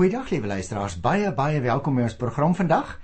Goeiedag 0.00 0.30
liewe 0.32 0.48
luisteraars, 0.48 0.94
baie 0.96 1.28
baie 1.36 1.58
welkom 1.60 1.98
by 1.98 2.06
ons 2.06 2.14
program 2.16 2.54
vandag. 2.56 2.94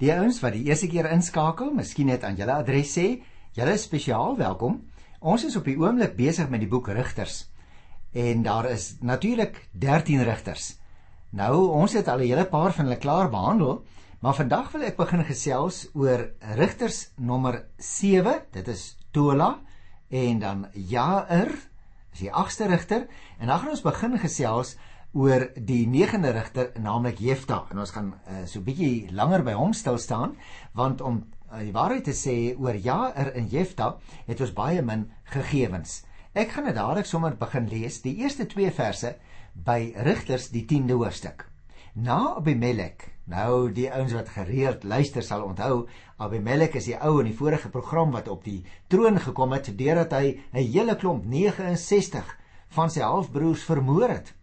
Die 0.00 0.08
ouens 0.14 0.38
wat 0.40 0.54
die 0.56 0.62
eerste 0.70 0.86
keer 0.88 1.10
inskakel, 1.12 1.68
miskien 1.76 2.08
net 2.08 2.22
aan 2.24 2.38
julle 2.38 2.54
adres 2.54 2.94
sê, 2.96 3.18
julle 3.58 3.74
spesiaal 3.76 4.38
welkom. 4.38 4.78
Ons 5.20 5.44
is 5.50 5.58
op 5.60 5.68
die 5.68 5.76
oomblik 5.76 6.14
besig 6.16 6.48
met 6.48 6.64
die 6.64 6.70
boek 6.70 6.88
Rigters. 6.96 7.42
En 8.16 8.40
daar 8.46 8.70
is 8.70 8.94
natuurlik 9.04 9.66
13 9.84 10.24
rigters. 10.24 10.78
Nou, 11.36 11.68
ons 11.76 11.92
het 11.92 12.08
al 12.08 12.24
'n 12.24 12.32
hele 12.32 12.46
paar 12.48 12.72
van 12.72 12.88
hulle 12.88 12.96
klaar 12.96 13.28
behandel, 13.28 13.84
maar 14.20 14.34
vandag 14.34 14.72
wil 14.72 14.88
ek 14.88 14.96
begin 14.96 15.24
gesels 15.24 15.90
oor 15.92 16.30
Rigters 16.56 17.10
nommer 17.16 17.66
7. 17.76 18.40
Dit 18.50 18.68
is 18.68 18.96
Tola 19.12 19.60
en 20.08 20.38
dan 20.38 20.68
Jair, 20.72 21.52
is 22.12 22.18
die 22.18 22.32
8ste 22.32 22.66
rigter 22.66 23.06
en 23.38 23.46
dan 23.46 23.58
gaan 23.58 23.76
ons 23.76 23.82
begin 23.82 24.18
gesels 24.18 24.76
oor 25.12 25.48
die 25.56 25.88
negende 25.90 26.30
rigter 26.30 26.70
naamlik 26.78 27.18
Jefta 27.18 27.64
en 27.72 27.80
ons 27.82 27.90
gaan 27.90 28.12
uh, 28.14 28.44
so 28.46 28.60
'n 28.60 28.64
bietjie 28.64 29.10
langer 29.10 29.42
by 29.42 29.56
hom 29.58 29.72
stil 29.74 29.98
staan 29.98 30.36
want 30.72 31.00
om 31.00 31.24
uh, 31.50 31.58
die 31.58 31.74
waarheid 31.74 32.04
te 32.04 32.14
sê 32.14 32.54
oor 32.54 32.76
Jair 32.78 33.32
en 33.34 33.48
Jefta 33.50 33.96
het 34.28 34.40
ons 34.40 34.54
baie 34.54 34.82
min 34.82 35.10
gegevens. 35.24 36.04
Ek 36.32 36.54
gaan 36.54 36.70
dit 36.70 36.74
dadelik 36.74 37.06
sommer 37.06 37.34
begin 37.34 37.66
lees 37.66 38.02
die 38.02 38.14
eerste 38.22 38.46
2 38.46 38.70
verse 38.70 39.16
by 39.54 39.92
Rigters 39.96 40.50
die 40.54 40.62
10de 40.62 40.94
hoofstuk. 40.94 41.48
Na 41.94 42.36
Abimelek. 42.36 43.10
Nou 43.26 43.72
die 43.74 43.90
ouens 43.90 44.14
wat 44.14 44.28
gereeld 44.28 44.84
luister 44.84 45.22
sal 45.22 45.42
onthou, 45.42 45.88
Abimelek 46.18 46.76
is 46.78 46.86
die 46.86 46.98
ou 47.02 47.18
in 47.18 47.26
die 47.26 47.36
vorige 47.36 47.68
program 47.68 48.12
wat 48.14 48.28
op 48.28 48.44
die 48.44 48.62
troon 48.86 49.18
gekom 49.18 49.52
het 49.58 49.76
deurdat 49.76 50.12
hy 50.12 50.38
'n 50.54 50.70
hele 50.70 50.94
klomp 50.94 51.26
69 51.26 52.36
van 52.68 52.90
sy 52.90 53.00
halfbroers 53.02 53.64
vermoor 53.66 54.08
het 54.08 54.34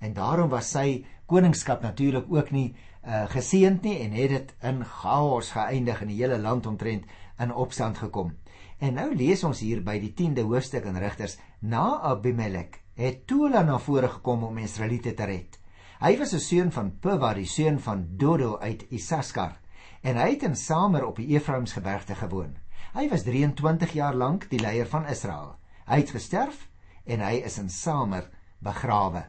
en 0.00 0.14
daarom 0.16 0.50
was 0.50 0.70
sy 0.70 1.04
koningskap 1.26 1.82
natuurlik 1.82 2.26
ook 2.28 2.50
nie 2.50 2.74
uh, 3.06 3.24
geseënd 3.30 3.82
nie 3.86 3.98
en 4.04 4.12
het 4.16 4.30
dit 4.34 4.54
in 4.66 4.84
chaos 4.84 5.52
geëindig 5.54 6.02
en 6.02 6.12
die 6.12 6.20
hele 6.22 6.38
land 6.38 6.66
omtrent 6.66 7.04
in 7.38 7.52
opstand 7.52 7.98
gekom. 7.98 8.34
En 8.80 8.96
nou 8.96 9.10
lees 9.14 9.44
ons 9.44 9.60
hier 9.60 9.82
by 9.84 9.98
die 10.00 10.12
10de 10.16 10.44
hoofstuk 10.48 10.86
in 10.88 10.96
Rigters, 11.00 11.36
na 11.60 12.00
Abimelek 12.10 12.80
het 13.00 13.26
Tola 13.28 13.62
na 13.64 13.78
vore 13.80 14.08
gekom 14.08 14.44
om 14.44 14.58
Israeliete 14.60 15.14
te 15.16 15.24
red. 15.28 15.56
Hy 16.00 16.16
was 16.18 16.32
'n 16.34 16.40
seun 16.40 16.72
van 16.72 16.90
Puva, 17.00 17.34
die 17.34 17.46
seun 17.46 17.78
van 17.78 18.06
Dodo 18.16 18.58
uit 18.58 18.86
Isaskar, 18.90 19.56
en 20.02 20.16
hy 20.16 20.30
het 20.30 20.42
in 20.42 20.56
Samer 20.56 21.06
op 21.06 21.16
die 21.16 21.36
Efraimsgebergte 21.36 22.14
gewoon. 22.14 22.56
Hy 22.94 23.08
was 23.08 23.22
23 23.22 23.92
jaar 23.92 24.14
lank 24.14 24.48
die 24.50 24.60
leier 24.60 24.86
van 24.86 25.06
Israel. 25.06 25.56
Hy 25.86 25.96
het 25.96 26.10
gesterf 26.10 26.68
en 27.04 27.20
hy 27.20 27.42
is 27.44 27.58
in 27.58 27.68
Samer 27.68 28.30
begrawe. 28.58 29.24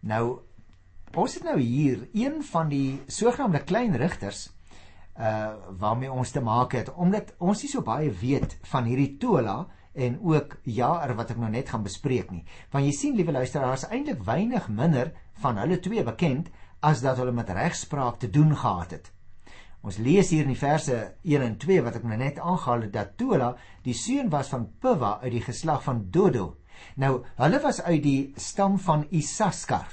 Nou 0.00 0.40
ons 1.18 1.34
het 1.34 1.44
nou 1.44 1.58
hier 1.58 2.06
een 2.14 2.42
van 2.52 2.68
die 2.70 3.00
sogenaamde 3.10 3.64
klein 3.66 3.96
rigters 3.96 4.48
uh 5.18 5.52
waarmee 5.78 6.12
ons 6.12 6.30
te 6.30 6.40
maak 6.40 6.72
het 6.72 6.88
omdat 6.94 7.34
ons 7.38 7.62
nie 7.62 7.68
so 7.68 7.82
baie 7.84 8.10
weet 8.10 8.56
van 8.70 8.86
hierdie 8.88 9.16
Tola 9.20 9.66
en 9.92 10.20
ook 10.22 10.56
Jaar 10.64 11.14
wat 11.18 11.32
ek 11.34 11.40
nou 11.42 11.50
net 11.50 11.68
gaan 11.68 11.82
bespreek 11.82 12.30
nie. 12.30 12.44
Want 12.70 12.86
jy 12.86 12.92
sien 12.94 13.16
liewe 13.18 13.34
luisteraars 13.34 13.88
eintlik 13.90 14.22
weinig 14.24 14.68
minder 14.68 15.12
van 15.42 15.58
hulle 15.58 15.80
twee 15.82 16.04
bekend 16.06 16.48
as 16.80 17.02
dat 17.02 17.18
hulle 17.18 17.34
met 17.34 17.50
regspraak 17.50 18.20
te 18.22 18.30
doen 18.30 18.54
gehad 18.56 18.94
het. 18.96 19.10
Ons 19.82 19.98
lees 19.98 20.30
hier 20.30 20.44
in 20.44 20.54
die 20.54 20.60
verse 20.60 20.96
1 21.24 21.42
en 21.42 21.56
2 21.58 21.82
wat 21.82 21.98
ek 21.98 22.06
nou 22.06 22.16
net 22.20 22.38
aangehaal 22.38 22.86
het 22.86 22.92
dat 22.92 23.16
Tola 23.18 23.54
die 23.84 23.96
seun 23.96 24.30
was 24.30 24.52
van 24.52 24.68
Puva 24.80 25.18
uit 25.22 25.32
die 25.32 25.44
geslag 25.44 25.82
van 25.82 26.06
Dodo 26.12 26.59
Nou, 26.96 27.24
hulle 27.36 27.60
was 27.60 27.82
uit 27.82 28.02
die 28.02 28.32
stam 28.36 28.78
van 28.78 29.06
Isaskar. 29.10 29.92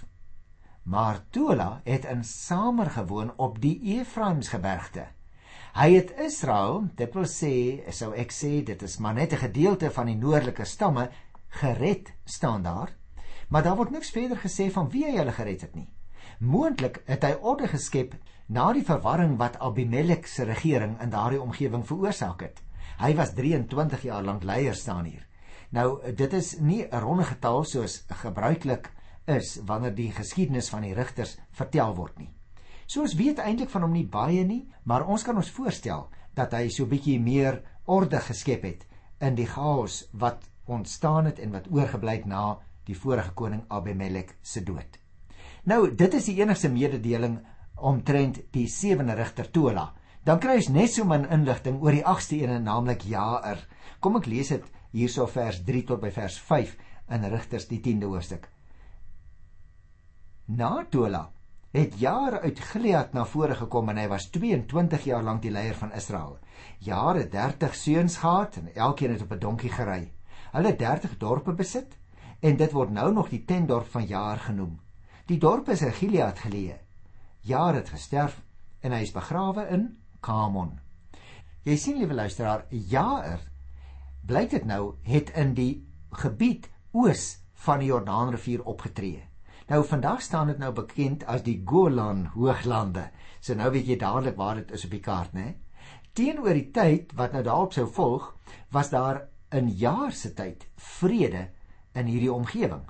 Maar 0.84 1.20
Tola 1.30 1.82
het 1.84 2.06
in 2.06 2.24
Samer 2.24 2.90
gewoon 2.90 3.34
op 3.36 3.62
die 3.62 3.80
Efraimsgebergte. 3.98 5.08
Hy 5.78 5.92
het 5.94 6.14
Israel, 6.24 6.88
dit 6.96 7.14
wil 7.14 7.28
sê, 7.30 7.56
sou 7.94 8.14
ek 8.16 8.32
sê 8.32 8.64
dit 8.66 8.82
is 8.82 8.98
maar 8.98 9.14
net 9.14 9.34
'n 9.34 9.44
gedeelte 9.44 9.92
van 9.92 10.06
die 10.06 10.16
noordelike 10.16 10.66
stamme 10.66 11.10
gered 11.50 12.14
staan 12.26 12.64
daar. 12.64 12.96
Maar 13.50 13.64
daar 13.64 13.76
word 13.76 13.92
niks 13.92 14.10
verder 14.10 14.38
gesê 14.38 14.72
van 14.72 14.90
wie 14.90 15.06
hy 15.06 15.18
hulle 15.18 15.32
gered 15.32 15.62
het 15.62 15.76
nie. 15.76 15.90
Moontlik 16.40 17.02
het 17.06 17.24
hy 17.24 17.36
orde 17.42 17.68
geskep 17.68 18.16
na 18.48 18.74
die 18.74 18.86
verwarring 18.86 19.38
wat 19.38 19.60
Abimelek 19.60 20.28
se 20.28 20.44
regering 20.44 21.02
in 21.02 21.10
daardie 21.10 21.42
omgewing 21.42 21.86
veroorsaak 21.88 22.42
het. 22.42 22.62
Hy 22.98 23.16
was 23.16 23.34
23 23.34 24.02
jaar 24.02 24.24
lank 24.24 24.44
leier 24.44 24.76
staan 24.76 25.06
hier. 25.06 25.28
Nou 25.76 26.00
dit 26.16 26.34
is 26.34 26.60
nie 26.60 26.86
'n 26.86 27.00
ronde 27.00 27.24
getal 27.24 27.64
soos 27.64 28.04
gebruiklik 28.08 28.92
is 29.26 29.60
wanneer 29.66 29.96
die 29.96 30.12
geskiedenis 30.12 30.70
van 30.70 30.82
die 30.82 30.94
rigters 30.94 31.38
vertel 31.52 31.96
word 31.96 32.18
nie. 32.20 32.34
So 32.86 33.02
ons 33.02 33.16
weet 33.16 33.40
eintlik 33.40 33.70
van 33.70 33.82
hom 33.82 33.92
nie 33.92 34.08
baie 34.08 34.46
nie, 34.46 34.70
maar 34.84 35.08
ons 35.08 35.24
kan 35.24 35.36
ons 35.36 35.52
voorstel 35.52 36.08
dat 36.36 36.54
hy 36.54 36.70
so 36.70 36.86
bietjie 36.86 37.20
meer 37.20 37.64
orde 37.86 38.20
geskep 38.20 38.64
het 38.64 38.88
in 39.20 39.36
die 39.36 39.48
chaos 39.48 40.06
wat 40.14 40.48
ontstaan 40.66 41.26
het 41.26 41.40
en 41.40 41.52
wat 41.52 41.68
oorgebly 41.72 42.16
het 42.20 42.26
na 42.26 42.60
die 42.86 42.96
vorige 42.96 43.34
koning 43.34 43.66
Abimelek 43.68 44.38
se 44.42 44.64
dood. 44.64 45.00
Nou, 45.68 45.96
dit 45.96 46.14
is 46.14 46.26
die 46.26 46.38
enigste 46.40 46.70
mededeling 46.72 47.40
omtrent 47.76 48.40
die 48.56 48.68
sewende 48.72 49.18
rigter 49.20 49.52
Tola. 49.52 49.90
Dan 50.24 50.40
kry 50.40 50.58
ons 50.62 50.70
net 50.72 50.92
so 50.92 51.04
min 51.08 51.28
inligting 51.32 51.82
oor 51.84 51.96
die 51.96 52.06
agste 52.06 52.40
een, 52.40 52.64
naamlik 52.64 53.04
Jair. 53.08 53.60
Kom 54.00 54.16
ek 54.20 54.28
lees 54.32 54.54
dit 54.56 54.64
hierso 54.98 55.28
vers 55.30 55.62
3 55.64 55.84
tot 55.92 56.02
by 56.02 56.12
vers 56.12 56.38
5 56.50 56.76
in 57.16 57.26
Rigters 57.32 57.68
die 57.70 57.80
10de 57.84 58.10
hoofstuk. 58.10 58.48
Na 60.48 60.86
Tola 60.90 61.28
het 61.76 62.00
Jaar 62.00 62.40
uit 62.42 62.60
Gilead 62.72 63.14
na 63.14 63.26
vore 63.28 63.56
gekom 63.56 63.90
en 63.92 64.00
hy 64.02 64.08
was 64.10 64.30
22 64.34 65.04
jaar 65.10 65.24
lank 65.24 65.44
die 65.44 65.52
leier 65.52 65.76
van 65.78 65.92
Israel. 65.94 66.38
Jaar 66.80 67.20
het 67.20 67.32
30 67.32 67.76
seuns 67.76 68.18
gehad 68.24 68.58
en 68.58 68.72
elkeen 68.74 69.12
het 69.14 69.22
op 69.22 69.32
'n 69.36 69.40
donkie 69.40 69.70
gery. 69.70 70.12
Hulle 70.52 70.68
het 70.68 70.80
30 70.80 71.18
dorpe 71.18 71.54
besit 71.54 71.98
en 72.40 72.58
dit 72.58 72.72
word 72.72 72.90
nou 72.90 73.14
nog 73.14 73.30
die 73.30 73.46
tentdorp 73.46 73.88
van 73.88 74.06
Jaar 74.06 74.38
genoem. 74.38 74.80
Die 75.26 75.38
dorp 75.38 75.70
is 75.70 75.82
in 75.82 75.92
Gilead 75.92 76.40
geleë. 76.40 76.80
Jaar 77.42 77.74
het 77.74 77.90
gesterf 77.90 78.42
en 78.82 78.92
hy 78.92 79.02
is 79.02 79.12
begrawe 79.12 79.68
in 79.70 79.98
Kamon. 80.20 80.80
Jy 81.64 81.76
sien 81.76 81.98
liewe 81.98 82.14
luisteraar, 82.14 82.66
Jaar 82.70 83.40
blyk 84.28 84.50
dit 84.52 84.66
nou 84.68 84.96
het 85.08 85.30
in 85.40 85.54
die 85.56 85.88
gebied 86.20 86.68
oos 86.92 87.38
van 87.64 87.80
die 87.80 87.88
Jordaanrivier 87.88 88.64
opgetree. 88.68 89.24
Nou 89.68 89.84
vandag 89.88 90.22
staan 90.22 90.52
dit 90.52 90.60
nou 90.60 90.74
bekend 90.76 91.24
as 91.28 91.44
die 91.44 91.62
Golan 91.66 92.26
Hooglande. 92.36 93.10
So 93.40 93.56
nou 93.56 93.72
weet 93.72 93.88
jy 93.88 93.98
dadelik 94.00 94.36
waar 94.40 94.60
dit 94.60 94.72
is 94.76 94.86
op 94.88 94.92
die 94.92 95.04
kaart, 95.04 95.34
né? 95.34 95.56
Teenoor 96.16 96.56
die 96.56 96.70
tyd 96.76 97.12
wat 97.16 97.36
nou 97.36 97.44
daarop 97.44 97.76
sou 97.76 97.88
volg, 97.88 98.34
was 98.72 98.90
daar 98.90 99.28
in 99.52 99.70
jaar 99.70 100.12
se 100.12 100.34
tyd 100.34 100.66
vrede 100.76 101.48
in 101.96 102.08
hierdie 102.08 102.34
omgewing. 102.34 102.84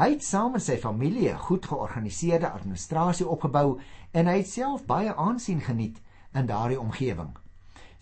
Hy 0.00 0.10
het 0.14 0.24
saam 0.24 0.54
met 0.56 0.64
sy 0.64 0.78
familie 0.80 1.28
'n 1.32 1.38
goed 1.38 1.66
georganiseerde 1.66 2.48
administrasie 2.48 3.28
opgebou 3.28 3.80
en 4.12 4.26
hy 4.26 4.36
het 4.38 4.48
self 4.48 4.86
baie 4.86 5.14
aansien 5.14 5.60
geniet 5.60 6.00
in 6.32 6.46
daardie 6.46 6.80
omgewing. 6.80 7.36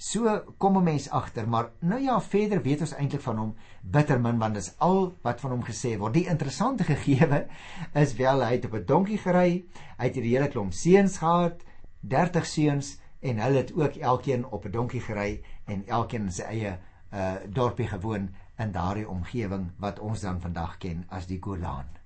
So 0.00 0.54
kom 0.58 0.76
'n 0.76 0.82
mens 0.82 1.10
agter, 1.10 1.48
maar 1.48 1.70
nou 1.80 2.00
ja, 2.02 2.20
verder 2.20 2.62
weet 2.62 2.80
ons 2.80 2.94
eintlik 2.94 3.22
van 3.22 3.38
hom 3.38 3.54
bitter 3.82 4.20
min 4.20 4.38
want 4.38 4.54
dis 4.54 4.70
al 4.78 5.16
wat 5.22 5.40
van 5.40 5.50
hom 5.50 5.64
gesê 5.64 5.96
word. 5.98 6.14
Die 6.14 6.28
interessante 6.30 6.84
gegewe 6.84 7.46
is 7.94 8.14
wel 8.14 8.44
hy 8.44 8.52
het 8.52 8.64
op 8.64 8.74
'n 8.74 8.84
donkie 8.86 9.18
gery, 9.18 9.64
hy 9.98 10.04
het 10.04 10.16
'n 10.16 10.22
hele 10.22 10.48
klomp 10.48 10.72
seuns 10.72 11.18
gehad, 11.18 11.64
30 12.00 12.46
seuns 12.46 13.00
en 13.20 13.38
hulle 13.38 13.56
het 13.56 13.74
ook 13.74 13.96
elkeen 13.96 14.46
op 14.46 14.64
'n 14.64 14.70
donkie 14.70 15.00
gery 15.00 15.42
en 15.66 15.86
elkeen 15.86 16.22
in 16.22 16.32
sy 16.32 16.42
eie 16.42 16.78
uh 17.12 17.34
dorpie 17.48 17.88
gewoon 17.88 18.30
in 18.58 18.72
daardie 18.72 19.08
omgewing 19.08 19.70
wat 19.78 19.98
ons 19.98 20.20
dan 20.20 20.40
vandag 20.40 20.78
ken 20.78 21.06
as 21.08 21.26
die 21.26 21.42
Golan. 21.42 21.97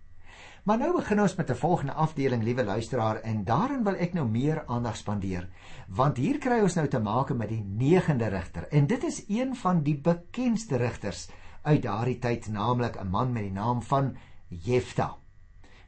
Maar 0.63 0.79
nou 0.79 0.93
begin 0.95 1.21
ons 1.21 1.35
met 1.35 1.51
'n 1.51 1.59
volgende 1.59 1.93
afdeling, 1.93 2.43
liewe 2.43 2.65
luisteraar, 2.65 3.17
en 3.17 3.45
daarin 3.45 3.83
wil 3.85 3.95
ek 3.95 4.13
nou 4.13 4.29
meer 4.29 4.67
aandag 4.67 4.97
spandeer, 4.97 5.49
want 5.89 6.17
hier 6.17 6.39
kry 6.39 6.61
ons 6.61 6.75
nou 6.75 6.89
te 6.89 6.99
make 6.99 7.35
met 7.35 7.49
die 7.49 7.65
9de 7.65 8.27
rigter. 8.27 8.69
En 8.69 8.87
dit 8.87 9.05
is 9.05 9.25
een 9.29 9.57
van 9.57 9.83
die 9.83 9.99
bekendste 9.99 10.77
rigters 10.77 11.29
uit 11.63 11.83
daardie 11.83 12.19
tyd, 12.19 12.49
naamlik 12.49 12.97
'n 13.01 13.11
man 13.11 13.33
met 13.33 13.43
die 13.43 13.53
naam 13.53 13.83
van 13.83 14.17
Jefta. 14.49 15.17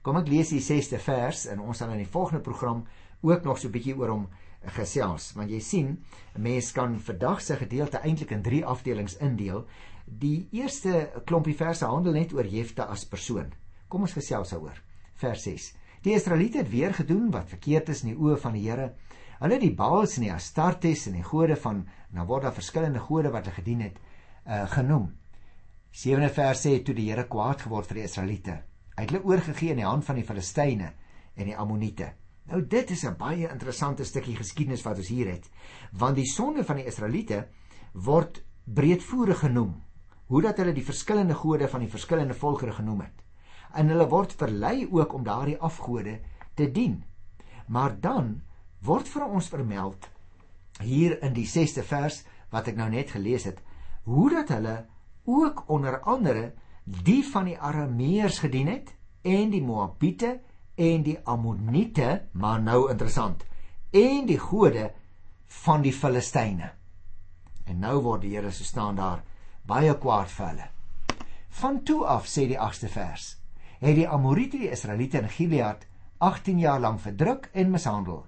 Kom 0.03 0.17
ek 0.17 0.29
lees 0.29 0.49
die 0.49 0.61
6ste 0.61 0.99
vers 0.99 1.47
en 1.47 1.61
ons 1.61 1.79
sal 1.79 1.91
in 1.91 1.99
die 1.99 2.13
volgende 2.13 2.43
program 2.43 2.85
ook 3.21 3.45
nog 3.45 3.59
so 3.59 3.69
'n 3.69 3.73
bietjie 3.73 3.97
oor 3.97 4.09
hom 4.09 4.29
gesels, 4.65 5.33
want 5.33 5.51
jy 5.51 5.61
sien, 5.61 6.05
'n 6.35 6.43
mens 6.43 6.73
kan 6.73 7.01
vandag 7.01 7.41
se 7.41 7.57
gedeelte 7.57 7.99
eintlik 7.99 8.31
in 8.31 8.43
3 8.43 8.67
afdelings 8.67 9.17
indeel. 9.17 9.67
Die 10.05 10.49
eerste 10.51 11.23
klompie 11.25 11.57
verse 11.57 11.85
handel 11.85 12.13
net 12.13 12.33
oor 12.33 12.47
Jefta 12.47 12.83
as 12.83 13.05
persoon. 13.05 13.53
Kom 13.95 14.09
ons 14.09 14.17
gesels 14.17 14.51
daaroor. 14.51 14.79
Vers 15.23 15.45
6. 15.47 15.65
Die 16.03 16.17
Israeliete 16.17 16.59
het 16.65 16.71
weer 16.73 16.95
gedoen 16.97 17.29
wat 17.31 17.53
verkeerd 17.53 17.93
is 17.93 18.01
in 18.03 18.09
die 18.11 18.17
oë 18.19 18.41
van 18.43 18.57
die 18.57 18.65
Here. 18.65 18.89
Hulle 19.39 19.55
het 19.55 19.63
die 19.63 19.77
Baals 19.79 20.17
en 20.19 20.25
die 20.27 20.33
Astartes 20.35 21.05
en 21.07 21.15
die 21.15 21.23
gode 21.23 21.55
van 21.63 21.85
nou 22.11 22.25
word 22.27 22.49
daar 22.49 22.57
verskillende 22.57 22.99
gode 23.05 23.31
wat 23.31 23.47
hulle 23.47 23.61
gedien 23.61 23.85
het, 23.87 24.01
uh 24.51 24.65
genoem. 24.73 25.07
7de 25.95 26.33
vers 26.35 26.67
sê 26.67 26.75
toe 26.83 26.99
die 26.99 27.07
Here 27.07 27.29
kwaad 27.31 27.63
geword 27.69 27.87
vir 27.93 28.01
die 28.01 28.07
Israeliete. 28.09 28.59
Hy 28.97 29.07
het 29.07 29.15
hulle 29.15 29.31
oorgegee 29.31 29.77
in 29.77 29.83
die 29.85 29.87
hand 29.87 30.09
van 30.11 30.19
die 30.19 30.27
Filistyne 30.27 30.91
en 31.39 31.53
die 31.53 31.57
Ammoniete. 31.57 32.11
Nou 32.51 32.65
dit 32.67 32.91
is 32.91 33.07
'n 33.07 33.15
baie 33.17 33.47
interessante 33.47 34.05
stukkie 34.05 34.35
geskiedenis 34.35 34.83
wat 34.83 34.99
ons 34.99 35.09
hier 35.09 35.31
het, 35.31 35.47
want 35.93 36.17
die 36.17 36.27
sonde 36.27 36.65
van 36.65 36.83
die 36.83 36.91
Israeliete 36.91 37.47
word 37.93 38.43
breedvoerig 38.65 39.39
genoem. 39.39 39.83
Hoe 40.27 40.43
dat 40.43 40.59
hulle 40.59 40.73
die 40.75 40.85
verskillende 40.85 41.35
gode 41.35 41.69
van 41.69 41.81
die 41.81 41.91
verskillende 41.91 42.35
volkere 42.35 42.73
genoem 42.73 43.01
het. 43.01 43.24
En 43.75 43.91
hulle 43.91 44.09
word 44.09 44.33
verlei 44.39 44.87
ook 44.91 45.15
om 45.15 45.25
daardie 45.27 45.59
afgode 45.59 46.19
te 46.55 46.71
dien. 46.71 47.03
Maar 47.67 47.97
dan 48.01 48.43
word 48.85 49.09
vir 49.09 49.25
ons 49.27 49.49
vermeld 49.49 50.09
hier 50.83 51.17
in 51.23 51.35
die 51.35 51.47
6ste 51.49 51.85
vers 51.87 52.23
wat 52.53 52.69
ek 52.71 52.79
nou 52.79 52.89
net 52.91 53.15
gelees 53.15 53.47
het, 53.49 53.59
hoe 54.05 54.29
dat 54.31 54.51
hulle 54.55 54.85
ook 55.25 55.65
onder 55.73 56.01
andere 56.01 56.53
die 56.85 57.23
van 57.25 57.49
die 57.49 57.59
Arameërs 57.59 58.43
gedien 58.45 58.69
het 58.69 58.93
en 59.25 59.51
die 59.51 59.63
Moabiete 59.65 60.39
en 60.75 61.05
die 61.07 61.19
Ammoniete, 61.25 62.27
maar 62.33 62.61
nou 62.63 62.91
interessant, 62.91 63.45
en 63.95 64.27
die 64.27 64.39
gode 64.39 64.91
van 65.65 65.85
die 65.85 65.95
Filistyne. 65.95 66.73
En 67.65 67.81
nou 67.81 68.01
word 68.05 68.25
die 68.27 68.35
Here 68.35 68.51
se 68.53 68.67
staan 68.67 68.99
daar 68.99 69.23
baie 69.65 69.95
kwaad 69.99 70.29
vir 70.35 70.49
hulle. 70.51 70.69
Van 71.61 71.81
toe 71.87 72.03
af 72.11 72.27
sê 72.29 72.49
die 72.51 72.59
8ste 72.59 72.91
vers, 72.91 73.37
het 73.81 73.97
die 73.97 74.09
Amorite 74.09 74.59
die 74.59 74.71
Israeliete 74.71 75.19
in 75.19 75.29
Gilead 75.29 75.87
18 76.19 76.59
jaar 76.59 76.81
lank 76.81 77.01
verdruk 77.01 77.51
en 77.53 77.71
mishandel. 77.71 78.25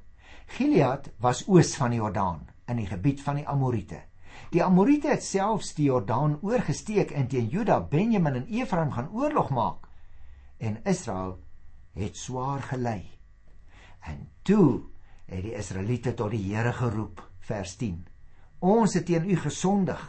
Gilead 0.46 1.10
was 1.18 1.44
oos 1.48 1.74
van 1.76 1.94
die 1.94 2.00
Jordaan 2.00 2.46
in 2.68 2.80
die 2.82 2.86
gebied 2.86 3.22
van 3.22 3.40
die 3.40 3.46
Amorite. 3.48 4.02
Die 4.52 4.62
Amorite 4.62 5.10
het 5.14 5.24
selfs 5.24 5.72
die 5.74 5.88
Jordaan 5.88 6.38
oorgesteek 6.42 7.10
en 7.10 7.28
teen 7.28 7.48
Juda, 7.50 7.80
Benjamin 7.80 8.42
en 8.42 8.48
Efraim 8.52 8.92
gaan 8.92 9.10
oorlog 9.12 9.50
maak. 9.50 9.88
En 10.58 10.78
Israel 10.84 11.38
het 11.96 12.16
swaar 12.16 12.62
gelei. 12.62 13.06
En 14.06 14.28
toe 14.42 14.82
het 15.26 15.42
die 15.42 15.56
Israeliete 15.56 16.14
tot 16.14 16.30
die 16.30 16.42
Here 16.52 16.72
geroep, 16.72 17.22
vers 17.48 17.76
10. 17.80 18.04
Ons 18.58 18.94
het 18.94 19.06
teen 19.06 19.30
u 19.30 19.36
gesondig. 19.36 20.00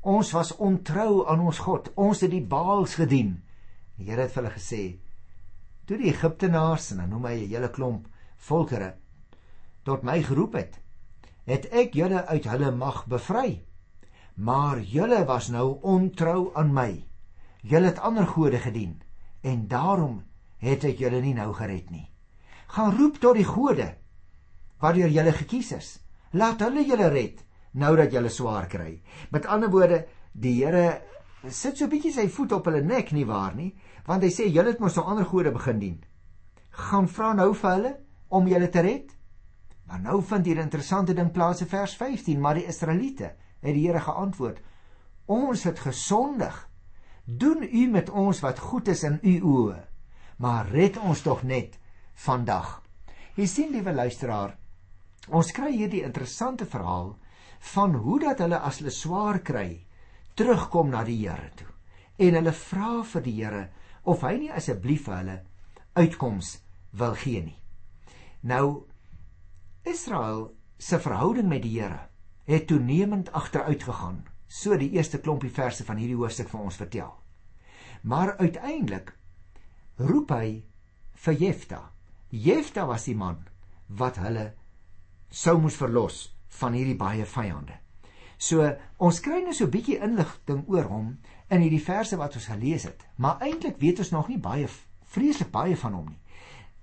Ons 0.00 0.32
was 0.36 0.56
ontrou 0.56 1.26
aan 1.28 1.40
ons 1.40 1.58
God. 1.58 1.90
Ons 1.94 2.20
het 2.24 2.32
die 2.32 2.44
Baals 2.44 2.96
gedien. 3.00 3.38
Die 3.96 4.10
Here 4.10 4.22
het 4.22 4.32
vir 4.32 4.42
hulle 4.42 4.54
gesê: 4.54 4.98
"Toe 5.86 5.96
die 5.98 6.10
Egiptenaars 6.10 6.90
en 6.90 6.98
dan 6.98 7.10
noem 7.10 7.26
hy 7.26 7.36
'n 7.44 7.48
hele 7.48 7.70
klomp 7.70 8.08
volkere 8.36 8.94
tot 9.84 10.02
my 10.02 10.22
geroep 10.22 10.54
het, 10.54 10.80
het 11.44 11.68
ek 11.72 11.96
julle 11.96 12.24
uit 12.26 12.46
hulle 12.48 12.70
mag 12.72 13.04
bevry. 13.10 13.64
Maar 14.34 14.80
julle 14.80 15.24
was 15.28 15.50
nou 15.52 15.78
ontrou 15.82 16.50
aan 16.58 16.72
my. 16.74 17.04
Julle 17.62 17.92
het 17.92 18.00
ander 18.00 18.26
gode 18.26 18.58
gedien 18.58 19.00
en 19.44 19.68
daarom 19.68 20.22
het 20.64 20.84
ek 20.88 20.98
julle 20.98 21.20
nie 21.20 21.34
nou 21.36 21.52
gered 21.54 21.90
nie. 21.92 22.08
Gaan 22.72 22.96
roep 22.96 23.20
tot 23.20 23.36
die 23.36 23.46
gode 23.46 23.94
waardeur 24.80 25.12
julle 25.12 25.32
gekies 25.32 25.72
is. 25.76 25.90
Laat 26.32 26.64
hulle 26.64 26.84
julle 26.84 27.08
red 27.12 27.44
nou 27.72 27.94
dat 27.96 28.12
julle 28.12 28.32
swaar 28.32 28.66
kry. 28.68 29.00
Met 29.30 29.46
ander 29.46 29.70
woorde, 29.70 30.04
die 30.32 30.64
Here 30.64 31.02
sit 31.50 31.76
so 31.76 31.84
'n 31.84 31.90
bietjie 31.90 32.12
sy 32.12 32.28
voet 32.28 32.52
op 32.52 32.64
hulle 32.64 32.82
nek 32.82 33.12
nie 33.12 33.24
waar 33.24 33.54
nie, 33.54 33.74
want 34.06 34.22
hy 34.22 34.30
sê 34.30 34.48
julle 34.48 34.70
het 34.70 34.80
mos 34.80 34.96
nou 34.96 35.04
ander 35.04 35.24
gode 35.24 35.52
begin 35.52 35.78
dien. 35.78 36.04
Gaan 36.70 37.08
vra 37.08 37.32
nou 37.32 37.54
vir 37.54 37.70
hulle 37.70 37.96
om 38.28 38.48
julle 38.48 38.68
te 38.68 38.80
red. 38.80 39.16
Maar 39.86 40.00
nou 40.00 40.22
vind 40.22 40.46
hier 40.46 40.56
'n 40.56 40.68
interessante 40.68 41.14
ding 41.14 41.32
plaas 41.32 41.60
in 41.60 41.66
vers 41.66 41.96
15, 41.96 42.40
maar 42.40 42.54
die 42.54 42.66
Israeliete 42.66 43.34
het 43.60 43.74
die 43.74 43.86
Here 43.86 44.00
geantwoord: 44.00 44.60
Ons 45.26 45.64
het 45.64 45.78
gesondig. 45.78 46.68
Doen 47.24 47.62
u 47.62 47.86
met 47.86 48.10
ons 48.10 48.40
wat 48.40 48.58
goed 48.58 48.88
is 48.88 49.02
in 49.02 49.18
u 49.22 49.40
oë 49.40 49.94
maar 50.36 50.68
red 50.70 50.98
ons 50.98 51.22
tog 51.22 51.42
net 51.42 51.78
vandag. 52.26 52.80
Jy 53.34 53.46
sien 53.50 53.72
liewe 53.74 53.94
luisteraar, 53.94 54.54
ons 55.34 55.52
kry 55.54 55.72
hier 55.74 55.90
die 55.90 56.04
interessante 56.06 56.66
verhaal 56.66 57.14
van 57.74 57.94
hoe 57.96 58.18
dat 58.22 58.42
hulle 58.44 58.60
as 58.60 58.80
hulle 58.80 58.92
swaar 58.94 59.40
kry, 59.42 59.86
terugkom 60.34 60.90
na 60.90 61.04
die 61.04 61.18
Here 61.22 61.50
toe. 61.56 61.70
En 62.18 62.34
hulle 62.38 62.52
vra 62.52 63.02
vir 63.12 63.24
die 63.24 63.36
Here 63.38 63.68
of 64.04 64.22
hy 64.26 64.34
nie 64.38 64.52
asseblief 64.52 65.06
vir 65.08 65.16
hulle 65.20 65.38
uitkoms 65.94 66.58
wil 66.98 67.14
gee 67.18 67.42
nie. 67.42 67.58
Nou 68.42 68.86
Israel 69.84 70.50
se 70.78 70.98
verhouding 71.00 71.48
met 71.48 71.62
die 71.64 71.76
Here 71.78 72.08
het 72.44 72.66
toenemend 72.68 73.32
agteruit 73.32 73.82
gegaan, 73.82 74.24
so 74.48 74.76
die 74.76 74.90
eerste 74.96 75.18
klompie 75.18 75.50
verse 75.50 75.84
van 75.84 75.96
hierdie 75.96 76.18
hoofstuk 76.18 76.50
vir 76.52 76.60
ons 76.60 76.76
vertel. 76.76 77.12
Maar 78.02 78.36
uiteindelik 78.36 79.14
roep 79.96 80.34
hy 80.34 80.64
vir 81.24 81.40
Jefta. 81.40 81.80
Jefta 82.28 82.84
was 82.86 83.06
die 83.08 83.16
man 83.16 83.46
wat 83.88 84.18
hulle 84.20 84.50
sou 85.30 85.56
moes 85.60 85.78
verlos 85.78 86.28
van 86.60 86.76
hierdie 86.76 86.98
baie 86.98 87.24
vyande. 87.26 87.78
So 88.38 88.66
ons 88.98 89.20
kry 89.20 89.42
nou 89.42 89.52
so 89.52 89.64
'n 89.64 89.70
bietjie 89.70 90.00
inligting 90.02 90.64
oor 90.68 90.84
hom 90.84 91.18
in 91.50 91.60
hierdie 91.60 91.84
verse 91.84 92.16
wat 92.16 92.34
ons 92.34 92.46
gelees 92.46 92.84
het, 92.84 93.06
maar 93.16 93.40
eintlik 93.40 93.78
weet 93.78 93.98
ons 93.98 94.10
nog 94.10 94.28
nie 94.28 94.38
baie 94.38 94.68
vreeslik 95.04 95.50
baie 95.50 95.76
van 95.76 95.92
hom 95.92 96.06
nie. 96.08 96.20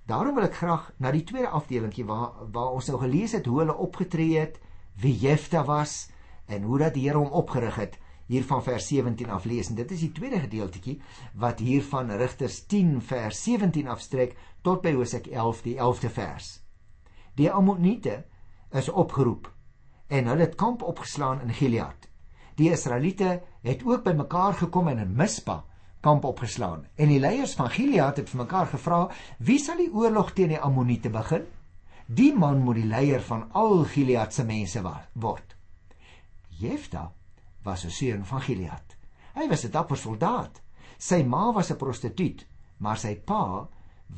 Daarom 0.06 0.34
wil 0.34 0.44
ek 0.44 0.54
graag 0.54 0.92
na 0.98 1.10
die 1.10 1.24
tweede 1.24 1.48
afdelingkie 1.48 2.04
waar 2.04 2.32
waar 2.52 2.72
ons 2.72 2.88
nou 2.88 2.98
gelees 2.98 3.32
het 3.32 3.46
hoe 3.46 3.58
hulle 3.58 3.76
opgetree 3.76 4.38
het, 4.38 4.58
wie 4.94 5.18
Jefta 5.18 5.64
was 5.64 6.10
en 6.46 6.62
hoe 6.62 6.78
dat 6.78 6.94
die 6.94 7.08
Here 7.08 7.18
hom 7.18 7.30
opgerig 7.30 7.76
het 7.76 7.98
hier 8.26 8.44
van 8.44 8.62
vers 8.62 8.86
17 8.88 9.30
af 9.30 9.44
lees 9.44 9.68
en 9.68 9.76
dit 9.76 9.90
is 9.90 10.00
die 10.00 10.12
tweede 10.12 10.40
gedeeltjie 10.40 11.00
wat 11.34 11.58
hier 11.60 11.82
van 11.84 12.10
Rigters 12.10 12.62
10 12.66 13.00
vers 13.04 13.42
17 13.44 13.88
afstrek 13.88 14.36
tot 14.62 14.82
by 14.82 14.94
Hosea 14.96 15.20
11 15.30 15.62
die 15.62 15.76
11de 15.76 16.10
vers. 16.10 16.52
Die 17.36 17.50
Ammoniete 17.50 18.22
is 18.70 18.88
opgeroep 18.88 19.50
en 20.12 20.28
hulle 20.28 20.44
het 20.44 20.58
kamp 20.60 20.82
opgeslaan 20.84 21.40
in 21.46 21.54
Gilead. 21.56 22.08
Die 22.60 22.70
Israeliete 22.70 23.40
het 23.64 23.84
ook 23.86 24.04
bymekaar 24.04 24.54
gekom 24.60 24.90
en 24.92 24.98
in 24.98 25.14
Mispa 25.16 25.62
kamp 26.02 26.24
opgeslaan 26.26 26.84
en 26.98 27.10
die 27.12 27.20
leiers 27.22 27.54
van 27.54 27.70
Gilead 27.70 28.18
het 28.18 28.30
vir 28.32 28.42
mekaar 28.42 28.68
gevra 28.72 29.00
wie 29.46 29.58
sal 29.62 29.78
die 29.78 29.92
oorlog 29.94 30.32
teen 30.36 30.50
die 30.52 30.60
Ammoniete 30.60 31.12
begin? 31.14 31.46
Die 32.06 32.32
man 32.34 32.60
moet 32.66 32.80
die 32.80 32.88
leier 32.90 33.22
van 33.22 33.46
al 33.56 33.84
Gilead 33.88 34.34
se 34.34 34.44
mense 34.44 34.82
word. 35.14 35.54
Jefta 36.58 37.12
was 37.64 37.84
'n 37.84 37.90
seun 37.90 38.24
van 38.24 38.40
Gilead. 38.40 38.96
Hy 39.34 39.48
was 39.48 39.64
'n 39.64 39.70
dapper 39.70 39.96
soldaat. 39.96 40.60
Sy 40.98 41.22
ma 41.22 41.52
was 41.52 41.70
'n 41.70 41.76
prostituut, 41.76 42.46
maar 42.78 42.96
sy 42.96 43.14
pa 43.14 43.68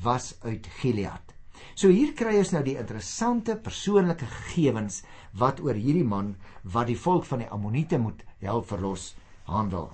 was 0.03 0.35
uit 0.43 0.67
Gilead. 0.67 1.34
So 1.75 1.91
hier 1.91 2.13
kry 2.19 2.37
ons 2.39 2.53
nou 2.55 2.63
die 2.67 2.77
interessante 2.79 3.57
persoonlike 3.57 4.27
gegevens 4.31 5.03
wat 5.43 5.61
oor 5.65 5.79
hierdie 5.79 6.07
man 6.07 6.35
wat 6.75 6.89
die 6.91 6.99
volk 6.99 7.27
van 7.29 7.43
die 7.43 7.51
Ammoniete 7.51 7.99
moet 7.99 8.23
help 8.43 8.69
verlos 8.71 9.15
handel. 9.51 9.91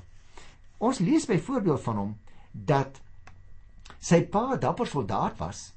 Ons 0.79 1.01
lees 1.05 1.29
byvoorbeeld 1.29 1.83
van 1.85 2.01
hom 2.03 2.13
dat 2.53 3.01
sy 3.99 4.23
pa 4.23 4.55
'n 4.55 4.61
dapper 4.61 4.87
soldaat 4.87 5.39
was, 5.39 5.73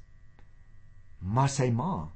maar 1.20 1.48
sy 1.48 1.70
ma 1.70 2.10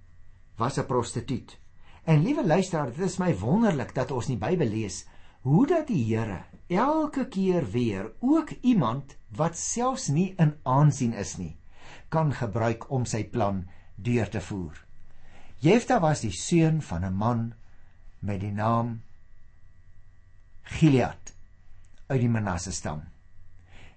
was 0.57 0.79
'n 0.79 0.87
prostituut. 0.87 1.59
En 2.05 2.23
liewe 2.23 2.47
luisteraar, 2.47 2.91
dit 2.91 3.05
is 3.05 3.19
my 3.19 3.35
wonderlik 3.37 3.95
dat 3.95 4.11
ons 4.11 4.27
die 4.27 4.37
Bybel 4.37 4.69
lees 4.69 5.05
hoe 5.43 5.67
dat 5.67 5.87
die 5.87 6.05
Here 6.05 6.45
elke 6.69 7.29
keer 7.29 7.71
weer 7.71 8.13
ook 8.21 8.51
iemand 8.63 9.17
wat 9.37 9.57
selfs 9.57 10.09
nie 10.09 10.35
in 10.37 10.55
aansien 10.63 11.13
is 11.13 11.37
nie 11.37 11.57
kan 12.09 12.33
gebruik 12.33 12.91
om 12.91 13.05
sy 13.05 13.25
plan 13.25 13.65
deur 13.97 14.29
te 14.29 14.41
voer. 14.41 14.77
Jefta 15.59 16.01
was 16.01 16.21
die 16.21 16.33
seun 16.33 16.83
van 16.83 17.05
'n 17.05 17.15
man 17.15 17.55
met 18.21 18.41
die 18.41 18.53
naam 18.53 19.03
Gilead 20.63 21.35
uit 22.07 22.21
die 22.21 22.29
Manasse 22.29 22.73
stam. 22.73 23.03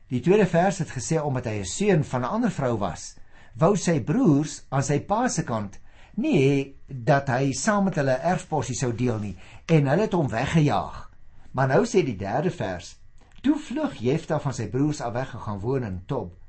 Die 0.08 0.20
tweede 0.20 0.46
vers 0.46 0.78
het 0.78 0.90
gesê 0.92 1.22
omdat 1.22 1.46
hy 1.46 1.60
'n 1.60 1.66
seun 1.66 2.04
van 2.04 2.22
'n 2.22 2.34
ander 2.36 2.52
vrou 2.52 2.78
was, 2.78 3.16
wou 3.54 3.76
sy 3.76 4.00
broers 4.00 4.64
aan 4.70 4.84
sy 4.84 5.00
pa 5.00 5.28
se 5.28 5.44
kant 5.44 5.80
nie 6.16 6.38
hê 6.38 6.74
dat 6.88 7.30
hy 7.30 7.54
saam 7.54 7.84
met 7.88 7.96
hulle 7.96 8.18
erfposie 8.20 8.76
sou 8.76 8.92
deel 8.94 9.20
nie 9.20 9.38
en 9.66 9.88
hulle 9.88 10.02
het 10.02 10.14
hom 10.14 10.28
weggejaag. 10.28 11.12
Maar 11.52 11.68
nou 11.68 11.86
sê 11.86 12.04
die 12.04 12.18
derde 12.18 12.52
vers: 12.52 12.98
Toe 13.42 13.58
vlug 13.60 13.96
Jefta 14.00 14.40
van 14.40 14.54
sy 14.54 14.68
broers 14.70 15.02
af 15.02 15.14
weggegaan 15.14 15.60
woon 15.60 15.84
in 15.84 16.04
Tob. 16.06 16.41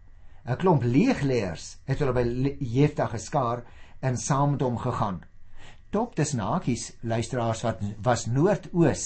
'n 0.44 0.56
Klomp 0.58 0.82
leegleers 0.82 1.64
het 1.86 2.00
hulle 2.02 2.12
by 2.16 2.22
Jefta 2.58 3.06
geskaar 3.06 3.60
en 4.00 4.16
saam 4.18 4.50
met 4.50 4.64
hom 4.66 4.78
gegaan. 4.78 5.20
Tob 5.94 6.16
dis 6.18 6.32
nakies 6.34 6.88
luisteraars 7.00 7.62
wat 7.62 7.84
was 8.02 8.26
noordoos 8.26 9.04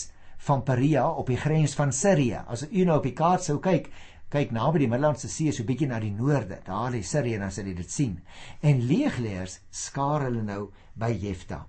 van 0.48 0.62
Perea 0.62 1.04
op 1.10 1.26
die 1.26 1.36
grens 1.36 1.74
van 1.74 1.92
Sirië. 1.92 2.40
As 2.46 2.64
u 2.70 2.84
nou 2.84 2.96
op 2.96 3.04
die 3.04 3.12
kaart 3.12 3.44
sou 3.44 3.58
kyk, 3.60 3.90
kyk 4.32 4.50
naby 4.50 4.78
die 4.78 4.88
Middellandse 4.88 5.28
See 5.28 5.52
so 5.52 5.64
bietjie 5.64 5.90
na 5.90 6.00
die 6.00 6.14
noorde. 6.14 6.60
Daar 6.64 6.90
lê 6.90 7.02
Sirië 7.02 7.36
en 7.36 7.46
dan 7.46 7.52
sal 7.52 7.68
jy 7.68 7.74
dit 7.74 7.90
sien. 7.90 8.18
En 8.60 8.80
leegleers 8.86 9.60
skaar 9.70 10.30
hulle 10.30 10.42
nou 10.42 10.70
by 10.94 11.12
Jefta. 11.20 11.66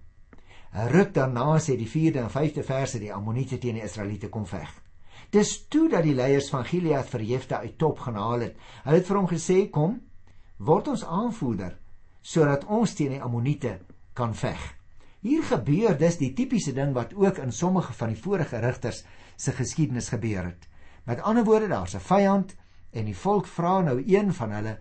Ruk 0.96 1.14
daarna 1.14 1.58
sê 1.60 1.76
die 1.76 1.92
4de 1.92 2.24
en 2.24 2.32
5de 2.32 2.64
verse 2.64 3.00
die 3.04 3.14
Ammoniete 3.14 3.58
teen 3.60 3.82
die 3.82 3.84
Israeliete 3.84 4.30
kom 4.30 4.46
veg. 4.46 4.70
Dis 5.30 5.68
toe 5.68 5.90
dat 5.90 6.04
die 6.04 6.16
leiers 6.16 6.50
van 6.50 6.66
Gilead 6.66 7.10
vir 7.10 7.22
Jefta 7.22 7.60
uit 7.60 7.78
Top 7.78 8.00
gaan 8.00 8.16
haal 8.16 8.40
het. 8.40 8.56
Hulle 8.84 8.96
het 8.96 9.08
vir 9.08 9.18
hom 9.18 9.28
gesê: 9.28 9.70
"Kom, 9.70 10.02
word 10.58 10.88
ons 10.88 11.04
aanvoerder 11.06 11.78
sodat 12.22 12.66
ons 12.66 12.94
teen 12.94 13.14
die 13.16 13.22
Ammoniete 13.24 13.78
kan 14.14 14.34
veg. 14.36 14.60
Hier 15.24 15.44
gebeur 15.48 15.96
dus 15.98 16.18
die 16.20 16.34
tipiese 16.36 16.74
ding 16.76 16.94
wat 16.96 17.14
ook 17.16 17.40
in 17.44 17.52
sommige 17.52 17.94
van 17.94 18.12
die 18.14 18.20
vorige 18.20 18.60
rigters 18.60 19.04
se 19.36 19.54
geskiedenis 19.56 20.10
gebeur 20.10 20.50
het. 20.50 20.68
Met 21.08 21.22
ander 21.22 21.46
woorde, 21.48 21.68
daar's 21.68 21.96
'n 21.96 22.00
vyand 22.00 22.56
en 22.92 23.06
die 23.06 23.16
volk 23.16 23.48
vra 23.48 23.82
nou 23.82 24.04
een 24.06 24.34
van 24.34 24.52
hulle 24.52 24.78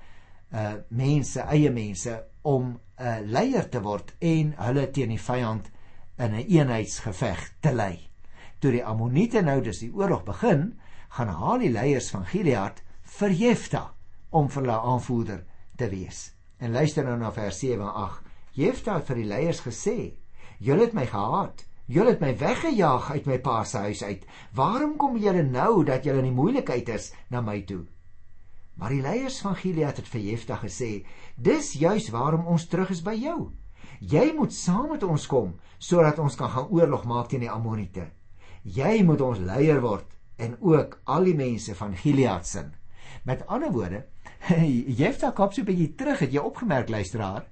uh 0.53 0.75
mense, 0.89 1.41
eie 1.41 1.71
mense 1.71 2.25
om 2.43 2.79
'n 2.99 3.05
uh, 3.05 3.19
leier 3.23 3.69
te 3.69 3.81
word 3.81 4.15
en 4.19 4.55
hulle 4.57 4.91
teen 4.91 5.09
die 5.09 5.21
vyand 5.21 5.71
in 6.19 6.31
'n 6.31 6.35
een 6.35 6.47
eenheidsgeveg 6.47 7.53
te 7.61 7.73
lei. 7.73 8.09
Toe 8.59 8.73
die 8.73 8.85
Ammoniete 8.85 9.43
nou 9.45 9.61
dus 9.61 9.83
die 9.85 9.93
oorlog 9.93 10.25
begin, 10.25 10.71
gaan 11.17 11.29
haal 11.29 11.61
die 11.61 11.73
leiers 11.73 12.09
van 12.15 12.25
Gilead 12.25 12.81
vir 13.19 13.35
Jefta 13.37 13.83
om 14.31 14.49
vir 14.49 14.63
hulle 14.63 14.79
aanvoerder 14.93 15.43
te 15.77 15.89
wees. 15.93 16.31
En 16.59 16.73
luister 16.73 17.05
nou 17.05 17.19
na 17.21 17.33
vers 17.33 17.59
7 17.61 17.85
en 17.85 17.93
8. 17.93 18.23
Jefta 18.57 18.95
het 18.97 19.11
vir 19.11 19.21
die 19.21 19.29
leiers 19.29 19.61
gesê: 19.61 20.17
"Julle 20.59 20.87
het 20.87 20.95
my 20.95 21.05
gehaat. 21.07 21.67
Julle 21.87 22.11
het 22.15 22.21
my 22.21 22.33
weggejaag 22.39 23.11
uit 23.11 23.27
my 23.27 23.39
pa 23.39 23.65
se 23.65 23.79
huis 23.79 24.03
uit. 24.03 24.25
Waarom 24.53 24.97
kom 24.97 25.17
julle 25.17 25.43
nou 25.43 25.85
dat 25.85 26.05
julle 26.05 26.19
in 26.19 26.31
die 26.33 26.41
moeilikheid 26.41 26.89
is 26.89 27.13
na 27.29 27.41
my 27.41 27.61
toe?" 27.63 27.85
Maar 28.77 28.91
die 28.91 29.03
leiers 29.03 29.41
van 29.41 29.57
Gilead 29.57 29.97
het 29.97 30.09
vir 30.09 30.21
Jefta 30.21 30.57
gesê: 30.57 31.07
"Dis 31.37 31.73
juis 31.73 32.09
waarom 32.11 32.47
ons 32.47 32.67
terug 32.67 32.91
is 32.91 33.03
by 33.03 33.15
jou. 33.15 33.53
Jy 34.01 34.33
moet 34.37 34.53
saam 34.53 34.91
met 34.91 35.03
ons 35.03 35.27
kom 35.27 35.55
sodat 35.79 36.19
ons 36.19 36.37
kan 36.37 36.51
gaan 36.51 36.69
oorlog 36.69 37.05
maak 37.05 37.29
teen 37.29 37.41
die 37.41 37.51
Ammoniete. 37.51 38.16
Jy 38.67 39.05
moet 39.07 39.21
ons 39.23 39.39
leier 39.39 39.79
word 39.81 40.17
en 40.43 40.57
ook 40.61 40.99
al 41.05 41.29
die 41.31 41.37
mense 41.39 41.75
van 41.75 41.95
Gilead 41.97 42.47
se." 42.47 42.65
Met 43.23 43.47
ander 43.47 43.73
woorde, 43.73 44.05
Jefta 45.01 45.31
kop 45.31 45.53
so 45.53 45.63
'n 45.63 45.67
bietjie 45.67 45.95
terug, 45.95 46.19
het 46.19 46.33
jy 46.33 46.43
opgemerk 46.43 46.89
luisteraar? 46.89 47.47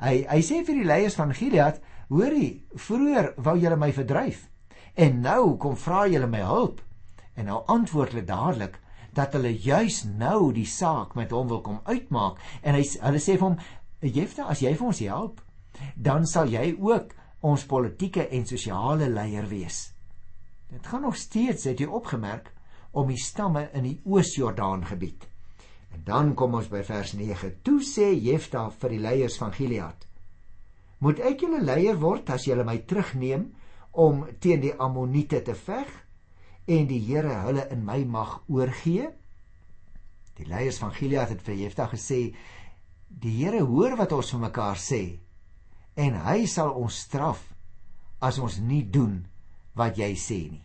Hy 0.00 0.26
hy 0.28 0.40
sê 0.42 0.62
vir 0.64 0.74
die 0.74 0.86
leiers 0.86 1.14
van 1.14 1.34
Gilead, 1.34 1.80
hoorie, 2.08 2.64
vroeër 2.74 3.34
wou 3.36 3.56
julle 3.58 3.76
my 3.76 3.92
verdryf 3.92 4.48
en 4.94 5.20
nou 5.22 5.56
kom 5.56 5.76
vra 5.76 6.06
julle 6.10 6.26
my 6.26 6.42
hulp. 6.44 6.80
En 7.34 7.46
nou 7.46 7.60
antwoord 7.66 8.14
hulle 8.14 8.24
dadelik 8.26 8.80
dat 9.14 9.32
hulle 9.32 9.52
juis 9.58 10.04
nou 10.04 10.52
die 10.52 10.66
saak 10.66 11.14
met 11.14 11.30
hom 11.34 11.48
wil 11.48 11.62
kom 11.66 11.80
uitmaak 11.84 12.38
en 12.62 12.74
hy 12.74 12.82
hulle 12.82 13.22
sê 13.22 13.36
vir 13.38 13.46
hom, 13.48 13.56
Jefta, 14.00 14.46
as 14.48 14.62
jy 14.64 14.74
vir 14.74 14.86
ons 14.86 15.00
help, 15.04 15.40
dan 15.96 16.26
sal 16.26 16.48
jy 16.48 16.72
ook 16.78 17.14
ons 17.44 17.66
politieke 17.68 18.26
en 18.32 18.46
sosiale 18.48 19.08
leier 19.12 19.48
wees. 19.48 19.90
Dit 20.70 20.86
gaan 20.86 21.02
nog 21.02 21.16
steeds, 21.16 21.64
het 21.66 21.80
jy 21.82 21.86
opgemerk, 21.90 22.52
om 22.90 23.10
die 23.10 23.18
stamme 23.18 23.68
in 23.74 23.86
die 23.86 23.96
Oos-Jordaan 24.06 24.84
gebied. 24.86 25.26
En 25.90 26.02
dan 26.06 26.34
kom 26.38 26.54
ons 26.54 26.68
by 26.70 26.82
vers 26.86 27.14
9. 27.18 27.56
Toe 27.66 27.80
sê 27.82 28.12
Jefta 28.14 28.68
vir 28.70 28.94
die 28.94 29.00
leiers 29.02 29.38
van 29.42 29.54
Gilead: 29.54 30.06
Moet 31.02 31.22
ek 31.26 31.42
julle 31.42 31.62
leier 31.64 31.98
word 31.98 32.30
as 32.30 32.46
julle 32.46 32.66
my 32.66 32.78
terugneem 32.86 33.48
om 33.98 34.22
teen 34.38 34.62
die 34.62 34.74
Ammoniete 34.78 35.40
te 35.42 35.56
veg 35.58 35.88
en 36.70 36.86
die 36.86 37.00
Here 37.02 37.40
hulle 37.46 37.66
in 37.74 37.82
my 37.86 38.04
mag 38.04 38.38
oorgee? 38.46 39.08
Die 40.38 40.46
leiers 40.46 40.78
van 40.78 40.94
Gilead 40.94 41.32
het 41.34 41.42
vir 41.46 41.58
Jefta 41.64 41.88
gesê: 41.90 42.30
Die 43.08 43.34
Here 43.40 43.64
hoor 43.66 43.96
wat 43.98 44.14
ons 44.14 44.30
vir 44.36 44.44
mekaar 44.46 44.78
sê 44.78 45.02
en 45.98 46.14
hy 46.28 46.46
sal 46.46 46.70
ons 46.78 47.00
straf 47.08 47.42
as 48.22 48.38
ons 48.38 48.60
nie 48.62 48.84
doen 48.86 49.24
wat 49.80 49.98
jy 49.98 50.12
sê 50.18 50.40
nie. 50.50 50.64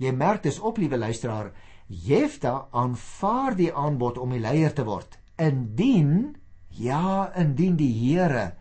Jy 0.00 0.12
merk 0.16 0.42
dis 0.46 0.58
op, 0.58 0.78
liewe 0.80 0.98
luisteraar, 0.98 1.52
Jefta 1.90 2.68
aanvaar 2.70 3.56
die 3.58 3.72
aanbod 3.74 4.18
om 4.22 4.30
die 4.30 4.40
leier 4.42 4.72
te 4.74 4.84
word. 4.86 5.18
Indien 5.40 6.36
ja, 6.78 7.32
indien 7.36 7.76
die 7.76 7.90
Here 7.90 8.52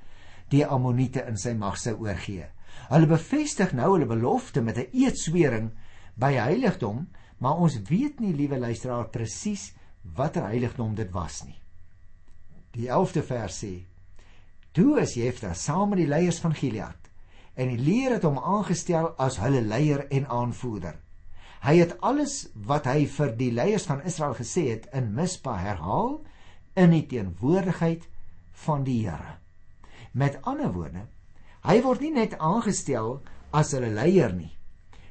die 0.50 0.65
Ammoniete 0.65 1.27
in 1.29 1.38
sy 1.38 1.53
mag 1.53 1.77
sou 1.77 1.93
oorgee. 2.01 2.48
Hulle 2.89 3.10
bevestig 3.10 3.75
nou 3.77 3.91
hulle 3.93 4.10
belofte 4.10 4.63
met 4.65 4.77
'n 4.77 4.89
eedswering 4.93 5.69
by 6.17 6.34
heiligdom, 6.34 7.08
maar 7.38 7.62
ons 7.62 7.77
weet 7.89 8.19
nie, 8.19 8.34
liewe 8.34 8.58
luisteraar, 8.58 9.10
presies 9.10 9.74
watter 10.01 10.43
heiligdom 10.43 10.96
dit 10.96 11.12
was 11.12 11.43
nie. 11.46 11.62
Die 12.72 12.89
11de 12.89 13.24
vers 13.24 13.63
sê: 13.63 13.86
Toe 14.72 15.00
is 15.01 15.13
Jefta 15.13 15.53
saam 15.53 15.89
met 15.89 16.00
die 16.00 16.08
leiers 16.08 16.39
van 16.39 16.53
Gilead 16.53 17.08
en 17.59 17.73
die 17.73 17.81
leer 17.83 18.15
het 18.15 18.25
hom 18.27 18.39
aangestel 18.39 19.11
as 19.19 19.37
hulle 19.43 19.61
leier 19.65 20.05
en 20.15 20.27
aanvoerder. 20.31 20.95
Hy 21.59 21.75
het 21.81 21.97
alles 22.07 22.45
wat 22.55 22.87
hy 22.87 23.03
vir 23.11 23.33
die 23.35 23.51
leiers 23.51 23.87
van 23.89 24.03
Israel 24.07 24.37
gesê 24.37 24.69
het 24.69 24.87
in 24.95 25.11
Mispa 25.15 25.57
herhaal 25.59 26.21
in 26.79 26.93
die 26.95 27.03
teenwoordigheid 27.11 28.05
van 28.63 28.85
die 28.87 29.01
Here. 29.03 29.35
Met 30.15 30.39
ander 30.47 30.71
woorde, 30.71 31.03
hy 31.67 31.81
word 31.83 32.05
nie 32.05 32.13
net 32.15 32.37
aangestel 32.39 33.19
as 33.51 33.73
hulle 33.75 33.91
leier 33.91 34.31
nie, 34.31 34.53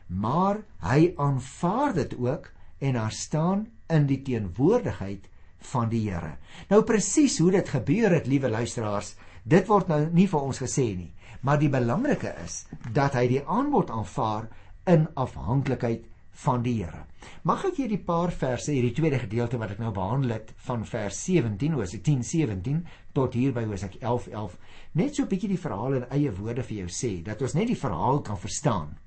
maar 0.09 0.63
hy 0.81 1.13
aanvaar 1.21 1.93
dit 1.99 2.17
ook 2.17 2.49
en 2.81 2.97
daar 2.97 3.13
staan 3.13 3.67
in 3.93 4.09
die 4.09 4.23
teenwoordigheid 4.25 5.29
van 5.73 5.93
die 5.93 6.07
Here. 6.09 6.39
Nou 6.73 6.81
presies 6.89 7.37
hoe 7.43 7.51
dit 7.59 7.69
gebeur 7.69 8.15
het, 8.17 8.27
liewe 8.31 8.49
luisteraars, 8.49 9.17
dit 9.45 9.69
word 9.69 9.93
nou 9.93 10.01
nie 10.17 10.29
vir 10.31 10.41
ons 10.41 10.61
gesê 10.65 10.89
nie, 10.97 11.13
maar 11.41 11.59
die 11.59 11.71
belangrike 11.73 12.35
is 12.45 12.65
dat 12.93 13.15
hy 13.15 13.27
die 13.29 13.43
aanbod 13.47 13.91
aanvaar 13.91 14.49
in 14.87 15.09
afhanklikheid 15.15 16.07
van 16.45 16.63
die 16.63 16.77
Here. 16.83 17.05
Mag 17.43 17.65
ek 17.67 17.81
hierdie 17.81 18.01
paar 18.07 18.31
verse, 18.31 18.71
hierdie 18.71 18.95
tweede 18.95 19.19
gedeelte 19.25 19.59
wat 19.59 19.73
ek 19.75 19.81
nou 19.83 19.91
behandel 19.95 20.37
het 20.37 20.53
van 20.69 20.85
vers 20.87 21.19
17 21.27 21.75
Hosea 21.75 22.03
10:17 22.07 22.85
tot 23.17 23.35
hier 23.35 23.53
by 23.57 23.65
Hosea 23.67 23.91
11:11 23.99 24.29
11, 24.33 24.59
net 24.93 25.15
so 25.15 25.23
'n 25.23 25.29
bietjie 25.29 25.49
die 25.49 25.65
verhaal 25.65 25.99
in 25.99 26.07
eie 26.11 26.33
woorde 26.39 26.63
vir 26.63 26.77
jou 26.77 26.89
sê 26.89 27.23
dat 27.23 27.43
ons 27.43 27.55
net 27.55 27.67
die 27.67 27.83
verhaal 27.83 28.23
kan 28.23 28.39
verstaan. 28.39 28.99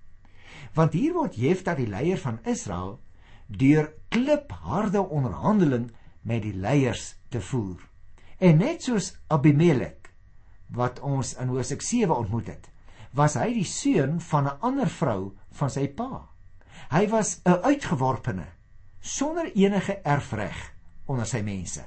Want 0.73 0.93
hier 0.93 1.13
word 1.13 1.35
Jefta 1.35 1.75
die 1.75 1.87
leier 1.87 2.17
van 2.17 2.39
Israel 2.45 2.99
deur 3.47 3.93
klipharde 4.09 5.01
onderhandeling 5.09 5.91
met 6.21 6.43
die 6.43 6.53
leiers 6.53 7.15
te 7.29 7.41
voer. 7.41 7.79
En 8.39 8.57
net 8.57 8.83
soos 8.83 9.17
Abimelek 9.27 10.00
wat 10.71 10.99
ons 10.99 11.33
in 11.39 11.47
Hosea 11.51 11.79
7 11.79 12.15
ontmoet 12.15 12.47
het, 12.47 12.69
was 13.11 13.35
hy 13.35 13.51
die 13.53 13.67
seun 13.67 14.19
van 14.21 14.47
'n 14.47 14.59
ander 14.61 14.89
vrou 14.89 15.31
van 15.51 15.69
sy 15.69 15.87
pa. 15.87 16.27
Hy 16.91 17.07
was 17.09 17.41
'n 17.45 17.61
uitgeworpene 17.63 18.47
sonder 18.99 19.51
enige 19.55 19.99
erfreg 20.03 20.73
onder 21.05 21.25
sy 21.25 21.41
mense. 21.41 21.83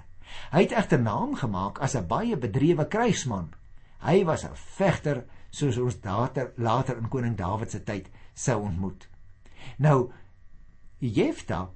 Hy 0.51 0.61
het 0.61 0.73
egter 0.73 1.01
naam 1.01 1.35
gemaak 1.35 1.79
as 1.79 1.95
'n 1.95 2.07
baie 2.07 2.37
bedrewe 2.37 2.89
krygsman. 2.89 3.55
Hy 4.01 4.25
was 4.25 4.45
'n 4.45 4.55
vegter 4.55 5.25
soos 5.51 5.79
ons 5.79 5.99
later 6.05 6.53
later 6.57 6.97
in 6.97 7.09
koning 7.09 7.37
Dawid 7.37 7.71
se 7.71 7.83
tyd 7.83 8.11
sou 8.35 8.63
ontmoet. 8.63 9.09
Nou 9.79 10.11
Jefta 10.99 11.71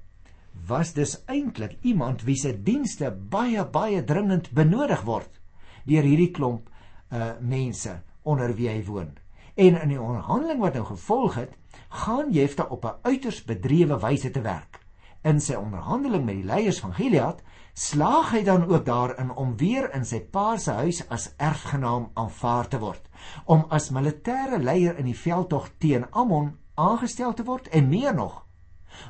was 0.67 0.93
dus 0.93 1.23
eintlik 1.25 1.77
iemand 1.81 2.23
wie 2.23 2.35
se 2.35 2.63
dienste 2.63 3.11
baie 3.11 3.65
baie 3.65 4.03
dringend 4.03 4.51
benodig 4.51 5.01
word 5.01 5.39
deur 5.85 6.03
hierdie 6.03 6.31
klomp 6.31 6.68
uh 7.11 7.31
mense 7.39 8.01
onder 8.23 8.53
wie 8.55 8.69
hy 8.69 8.83
woon. 8.85 9.17
En 9.55 9.81
in 9.81 9.91
die 9.91 10.01
onderhandeling 10.01 10.59
wat 10.61 10.73
nou 10.73 10.85
gevolg 10.85 11.35
het, 11.35 11.55
gaan 11.89 12.31
Jefta 12.31 12.63
op 12.69 12.85
'n 12.85 12.99
uiters 13.01 13.43
bedrewe 13.43 13.99
wyse 13.99 14.31
te 14.31 14.41
werk. 14.41 14.79
In 15.21 15.41
sy 15.41 15.53
onderhandeling 15.53 16.25
met 16.25 16.35
die 16.35 16.43
leiers 16.43 16.79
van 16.79 16.93
Gilead, 16.93 17.41
slaag 17.73 18.31
hy 18.31 18.43
dan 18.43 18.67
ook 18.67 18.85
daarin 18.85 19.31
om 19.31 19.57
weer 19.57 19.93
in 19.93 20.05
sy 20.05 20.19
pa 20.19 20.57
se 20.57 20.71
huis 20.71 21.01
as 21.09 21.33
erfgenaam 21.37 22.09
aanvaar 22.13 22.67
te 22.67 22.79
word, 22.79 23.09
om 23.45 23.65
as 23.69 23.89
militêre 23.89 24.59
leier 24.59 24.97
in 24.97 25.05
die 25.05 25.17
veldtog 25.17 25.69
teen 25.77 26.11
Ammon 26.11 26.57
aangestel 26.75 27.33
te 27.33 27.43
word 27.43 27.67
en 27.67 27.89
meer 27.89 28.15
nog, 28.15 28.45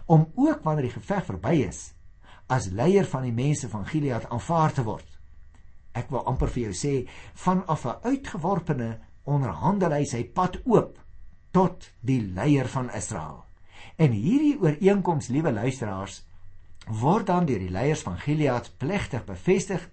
om 0.05 0.31
ook 0.35 0.63
wanneer 0.63 0.89
die 0.89 0.97
geveg 0.97 1.25
verby 1.25 1.55
is, 1.67 1.93
as 2.47 2.71
leier 2.73 3.05
van 3.05 3.21
die 3.21 3.33
mense 3.33 3.69
van 3.69 3.85
Gilead 3.85 4.29
aanvaar 4.29 4.73
te 4.73 4.83
word. 4.83 5.18
Ek 5.97 6.09
wil 6.13 6.25
amper 6.29 6.51
vir 6.53 6.69
jou 6.69 6.73
sê, 6.73 6.93
vanaf 7.33 7.85
'n 7.85 8.01
uitgeworpene 8.03 8.99
onderhandel 9.23 9.91
hy 9.91 10.05
sy 10.05 10.23
pad 10.23 10.59
oop 10.65 10.99
tot 11.51 11.91
die 12.01 12.21
leier 12.21 12.67
van 12.67 12.89
Israel. 12.93 13.45
En 13.97 14.11
hierdie 14.11 14.57
ooreenkoms, 14.61 15.27
liewe 15.27 15.51
luisteraars, 15.51 16.23
word 16.87 17.27
dan 17.27 17.45
deur 17.45 17.59
die 17.59 17.73
leiers 17.73 18.01
van 18.01 18.17
Gilead 18.17 18.71
plegtig 18.77 19.25
bevestig 19.25 19.89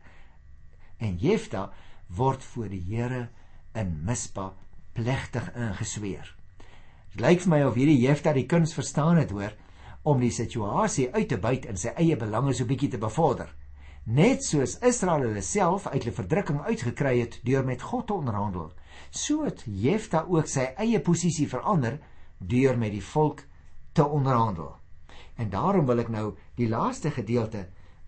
en 0.98 1.16
Jefta 1.20 1.72
word 2.06 2.44
voor 2.44 2.68
die 2.68 2.80
Here 2.80 3.28
in 3.74 4.04
Mispa 4.04 4.52
plegtig 4.96 5.50
ingesweer. 5.54 6.36
Dit 7.12 7.20
lyk 7.20 7.42
vir 7.44 7.52
my 7.52 7.62
of 7.66 7.76
hierdie 7.76 8.00
Jefta 8.00 8.32
die 8.32 8.46
kuns 8.48 8.74
verstaan 8.76 9.20
het 9.20 9.30
hoor 9.34 9.52
om 10.06 10.20
die 10.22 10.32
situasie 10.32 11.10
uit 11.12 11.28
te 11.28 11.38
buit 11.42 11.66
in 11.66 11.76
sy 11.80 11.92
eie 11.98 12.16
belange 12.16 12.54
so 12.54 12.68
bietjie 12.68 12.92
te 12.94 13.00
bevorder. 13.02 13.50
Net 14.06 14.44
soos 14.46 14.76
Israel 14.86 15.24
hulle 15.26 15.40
self 15.42 15.88
uit 15.90 16.04
hulle 16.04 16.14
verdrukking 16.14 16.60
uitgekry 16.62 17.16
het 17.18 17.40
deur 17.42 17.64
met 17.66 17.82
God 17.82 18.04
te 18.06 18.14
onderhandel, 18.14 18.68
so 19.10 19.42
het 19.42 19.64
Jefta 19.66 20.20
ook 20.30 20.46
sy 20.46 20.68
eie 20.78 21.00
posisie 21.02 21.48
verander 21.50 21.96
deur 22.38 22.78
met 22.78 22.94
die 22.94 23.02
volk 23.02 23.42
te 23.98 24.06
onderhandel. 24.06 24.76
En 25.34 25.50
daarom 25.50 25.90
wil 25.90 26.04
ek 26.04 26.12
nou 26.14 26.26
die 26.54 26.68
laaste 26.70 27.10
gedeelte 27.10 27.64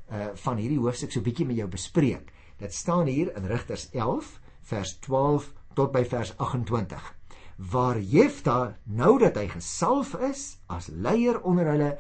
uh 0.07 0.28
van 0.45 0.62
hierdie 0.62 0.78
hoofstuk 0.78 1.11
so 1.12 1.21
bietjie 1.21 1.49
met 1.50 1.59
jou 1.59 1.67
bespreek. 1.69 2.31
Dit 2.62 2.73
staan 2.73 3.11
hier 3.11 3.35
in 3.35 3.50
Rigters 3.50 3.88
11 3.90 4.31
vers 4.71 4.95
12 5.02 5.50
tot 5.75 5.90
by 5.93 6.05
vers 6.07 6.31
28 6.38 7.11
waar 7.59 7.99
Jefta 7.99 8.78
nou 8.87 9.19
dat 9.19 9.37
hy 9.37 9.49
gesalf 9.50 10.14
is 10.31 10.61
as 10.71 10.87
leier 10.95 11.43
onder 11.43 11.67
hulle 11.75 11.93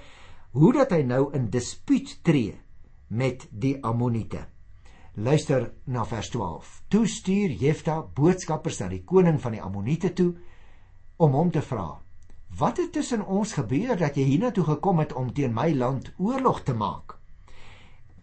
hoe 0.54 0.72
dat 0.72 0.94
hy 0.94 1.02
nou 1.02 1.32
in 1.34 1.50
dispuut 1.50 2.20
tree 2.22 2.54
met 3.08 3.48
die 3.50 3.76
Ammoniete. 3.84 4.46
Luister 5.14 5.72
na 5.84 6.04
vers 6.06 6.28
12. 6.30 6.82
Toe 6.88 7.06
stuur 7.06 7.50
Jefta 7.50 8.02
boodskappers 8.14 8.78
na 8.78 8.88
die 8.88 9.02
koning 9.04 9.40
van 9.42 9.56
die 9.56 9.62
Ammoniete 9.62 10.12
toe 10.14 10.34
om 11.16 11.32
hom 11.34 11.50
te 11.50 11.62
vra: 11.62 12.00
"Wat 12.58 12.76
het 12.76 12.92
tussen 12.92 13.26
ons 13.26 13.52
gebeur 13.52 13.96
dat 13.96 14.16
jy 14.16 14.22
hiernatoe 14.22 14.64
gekom 14.64 14.98
het 14.98 15.12
om 15.12 15.32
teen 15.32 15.54
my 15.54 15.72
land 15.74 16.12
oorlog 16.18 16.62
te 16.62 16.74
maak?" 16.74 17.18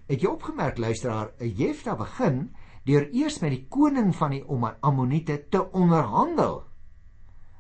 Het 0.08 0.22
jy 0.22 0.28
opgemerk 0.28 0.78
luisteraar, 0.78 1.32
Jefta 1.40 1.96
begin 1.96 2.56
deur 2.86 3.10
eers 3.12 3.40
met 3.40 3.52
die 3.52 3.66
koning 3.70 4.16
van 4.16 4.32
die 4.32 4.44
Ammoniete 4.80 5.48
te 5.50 5.72
onderhandel. 5.72 6.64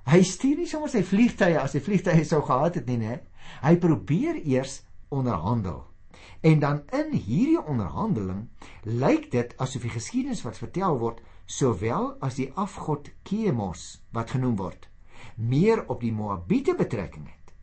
Hy 0.05 0.21
stuur 0.23 0.57
nie 0.57 0.67
sommer 0.67 0.89
sy 0.89 1.01
vliegtye 1.03 1.57
as 1.59 1.73
hy 1.73 1.79
vliegtye 1.79 2.23
sou 2.23 2.41
gehad 2.45 2.75
het 2.75 2.85
nie, 2.87 2.97
né? 2.97 3.19
Hy 3.61 3.75
probeer 3.81 4.37
eers 4.45 4.83
onderhandel. 5.09 5.94
En 6.41 6.59
dan 6.59 6.81
in 6.93 7.11
hierdie 7.13 7.61
onderhandeling 7.61 8.47
lyk 8.83 9.31
dit 9.31 9.55
asof 9.57 9.81
die 9.81 9.93
geskiedenis 9.95 10.43
wat 10.45 10.57
vertel 10.57 10.99
word, 10.99 11.21
sowel 11.45 12.15
as 12.25 12.37
die 12.39 12.51
afgod 12.53 13.09
Kemos 13.23 14.01
wat 14.13 14.33
genoem 14.33 14.55
word, 14.57 14.89
meer 15.35 15.83
op 15.89 16.01
die 16.01 16.13
Moabiete 16.13 16.75
betrekking 16.77 17.27
het. 17.27 17.53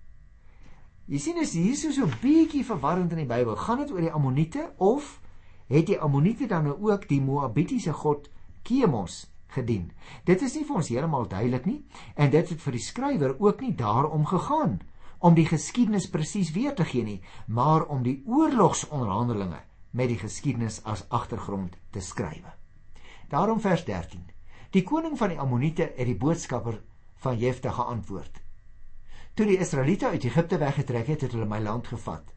Jy 1.11 1.19
sien 1.19 1.41
as 1.43 1.55
hier 1.59 1.75
so 1.77 1.91
so 1.91 2.07
'n 2.07 2.19
bietjie 2.23 2.65
verwarrend 2.65 3.13
in 3.13 3.19
die 3.19 3.27
Bybel, 3.27 3.57
gaan 3.57 3.79
dit 3.79 3.91
oor 3.91 4.01
die 4.01 4.13
Ammoniete 4.13 4.73
of 4.79 5.21
het 5.67 5.87
die 5.87 5.99
Ammoniete 5.99 6.47
dan 6.47 6.65
nou 6.65 6.77
ook 6.91 7.09
die 7.09 7.21
Moabitiese 7.21 7.93
god 7.93 8.31
Kemos 8.63 9.27
gedien? 9.47 9.91
Dit 10.25 10.43
is 10.43 10.55
nie 10.55 10.65
vir 10.65 10.77
ons 10.77 10.89
heeltemal 10.89 11.29
duidelik 11.29 11.67
nie 11.67 11.85
en 12.15 12.31
dit 12.31 12.49
het 12.49 12.61
vir 12.61 12.73
die 12.73 12.87
skrywer 12.87 13.37
ook 13.41 13.61
nie 13.61 13.75
daarom 13.75 14.27
gegaan 14.27 14.81
om 15.23 15.37
die 15.39 15.47
geskiedenis 15.47 16.09
presies 16.11 16.51
weer 16.55 16.75
te 16.75 16.85
gee 16.85 17.05
nie, 17.07 17.21
maar 17.47 17.87
om 17.87 18.03
die 18.03 18.19
oorlogsonderhandelinge 18.27 19.61
met 19.95 20.11
die 20.11 20.19
geskiedenis 20.19 20.81
as 20.89 21.05
agtergrond 21.15 21.77
te 21.95 22.01
skryf. 22.03 22.57
Daarom 23.31 23.61
vers 23.61 23.85
13. 23.87 24.25
Die 24.75 24.83
koning 24.83 25.15
van 25.19 25.31
die 25.33 25.39
Ammoniete 25.39 25.93
het 25.97 26.09
die 26.09 26.19
boodskapper 26.19 26.81
van 27.23 27.39
Jefte 27.39 27.71
geantwoord: 27.71 28.43
Toe 29.35 29.47
die 29.47 29.59
Israeliete 29.63 30.11
uit 30.11 30.25
Egipte 30.25 30.59
weggetrek 30.59 31.07
het, 31.07 31.21
het 31.21 31.33
hulle 31.33 31.47
my 31.49 31.61
land 31.63 31.87
gevat. 31.87 32.35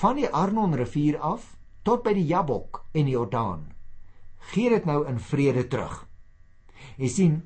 Van 0.00 0.16
die 0.16 0.28
Arnon 0.28 0.74
rivier 0.74 1.18
af 1.18 1.56
tot 1.82 2.04
by 2.06 2.14
die 2.16 2.26
Jabok 2.30 2.84
en 2.92 3.04
die 3.04 3.16
Jordaan. 3.16 3.66
Gee 4.54 4.70
dit 4.70 4.84
nou 4.84 5.02
in 5.08 5.18
vrede 5.20 5.66
terug. 5.68 6.06
Jy 6.96 7.08
sien, 7.08 7.36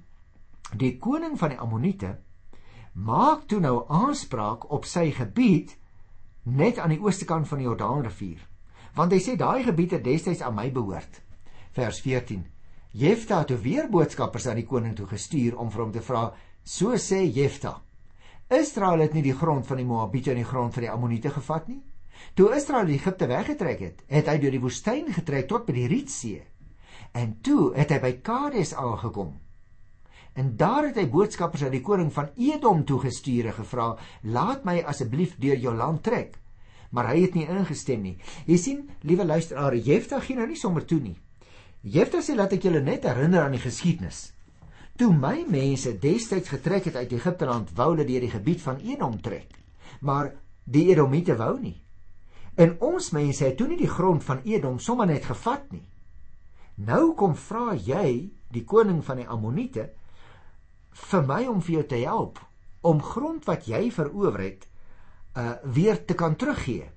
die 0.77 0.99
koning 0.99 1.39
van 1.39 1.55
die 1.55 1.59
Ammoniete 1.59 2.19
maak 2.99 3.47
toe 3.47 3.61
nou 3.63 3.85
aanspraak 3.89 4.67
op 4.75 4.87
sy 4.89 5.11
gebied 5.15 5.75
net 6.43 6.79
aan 6.83 6.95
die 6.95 7.03
ooste 7.03 7.29
kant 7.29 7.49
van 7.49 7.61
die 7.61 7.69
Jordaanrivier. 7.69 8.41
Want 8.97 9.13
hy 9.15 9.21
sê 9.23 9.37
daai 9.39 9.63
gebied 9.67 9.95
het 9.95 10.05
destyds 10.05 10.43
aan 10.43 10.57
my 10.57 10.71
behoort. 10.75 11.21
Vers 11.77 12.01
14. 12.03 12.43
Jefta 12.99 13.43
het 13.45 13.53
weer 13.63 13.87
boodskappers 13.93 14.49
aan 14.49 14.59
die 14.59 14.67
koning 14.67 14.97
toe 14.97 15.07
gestuur 15.07 15.59
om 15.61 15.71
vir 15.71 15.83
hom 15.85 15.93
te 15.93 16.03
vra: 16.03 16.33
"So 16.65 16.97
sê 16.97 17.23
Jefta: 17.23 17.83
Israel 18.49 19.05
het 19.05 19.15
nie 19.15 19.23
die 19.23 19.37
grond 19.37 19.67
van 19.67 19.77
die 19.77 19.87
Moabiete 19.87 20.31
en 20.31 20.43
die 20.43 20.51
grond 20.51 20.75
van 20.75 20.83
die 20.83 20.91
Ammoniete 20.91 21.31
gevat 21.31 21.69
nie. 21.69 21.83
Toe 22.35 22.55
Israel 22.57 22.89
Egipte 22.89 23.27
weggetrek 23.27 23.81
het, 23.81 24.03
het 24.09 24.27
hy 24.27 24.39
deur 24.39 24.51
die 24.51 24.61
woestyn 24.61 25.13
getrek 25.13 25.49
tot 25.49 25.67
by 25.67 25.73
die 25.73 25.87
Rietsee. 25.87 26.43
En 27.13 27.39
toe 27.43 27.75
het 27.77 27.93
hy 27.93 28.01
by 28.01 28.13
Kades 28.23 28.75
aangekom 28.75 29.37
En 30.33 30.57
daar 30.57 30.85
het 30.87 30.97
hy 30.97 31.07
boodskappers 31.09 31.65
aan 31.65 31.75
die 31.75 31.85
koning 31.85 32.13
van 32.13 32.29
Edom 32.37 32.85
toegestuur 32.85 33.47
en 33.47 33.53
gevra: 33.53 33.97
"Laat 34.23 34.65
my 34.65 34.83
asseblief 34.83 35.37
deur 35.39 35.57
jou 35.57 35.75
land 35.75 36.03
trek." 36.03 36.39
Maar 36.91 37.09
hy 37.13 37.21
het 37.21 37.35
nie 37.35 37.49
ingestem 37.49 38.03
nie. 38.03 38.17
Jy 38.47 38.57
sien, 38.57 38.91
liewe 39.01 39.25
luisteraar, 39.25 39.77
Jefta 39.77 40.21
gee 40.21 40.37
nou 40.37 40.47
nie 40.47 40.57
sommer 40.57 40.85
toe 40.85 41.01
nie. 41.01 41.17
Jefta 41.83 42.23
sê 42.25 42.35
laat 42.35 42.53
ek 42.53 42.63
julle 42.63 42.81
net 42.81 43.05
herinner 43.05 43.45
aan 43.45 43.57
die 43.57 43.63
geskiedenis. 43.63 44.33
Toe 44.99 45.13
my 45.15 45.45
mense 45.47 45.93
destyds 45.99 46.49
getrek 46.49 46.89
het 46.89 46.97
uit 46.97 47.13
Egipte 47.13 47.47
land, 47.47 47.71
wou 47.77 47.93
hulle 47.93 48.07
deur 48.07 48.25
die 48.25 48.33
gebied 48.33 48.63
van 48.65 48.81
Edom 48.83 49.21
trek. 49.21 49.53
Maar 50.01 50.33
die 50.65 50.89
Edomiete 50.91 51.37
wou 51.37 51.59
nie. 51.61 51.77
En 52.59 52.75
ons 52.83 53.13
mense 53.15 53.45
het 53.45 53.57
toe 53.57 53.69
nie 53.69 53.79
die 53.79 53.91
grond 53.91 54.25
van 54.25 54.41
Edom 54.45 54.81
sommer 54.83 55.07
net 55.07 55.29
gevat 55.29 55.69
nie. 55.71 55.85
Nou 56.75 57.15
kom 57.15 57.37
vra 57.39 57.77
jy 57.77 58.31
die 58.51 58.65
koning 58.65 59.05
van 59.05 59.21
die 59.21 59.29
Ammoniete 59.29 59.91
vir 61.07 61.23
my 61.27 61.47
om 61.47 61.61
vir 61.63 61.75
jou 61.79 61.87
te 61.87 62.03
help 62.03 62.39
om 62.89 63.03
grond 63.03 63.47
wat 63.49 63.67
jy 63.71 63.89
verower 63.95 64.41
het 64.43 64.69
uh 65.39 65.55
weer 65.65 66.05
te 66.05 66.15
kan 66.15 66.37
teruggee. 66.37 66.91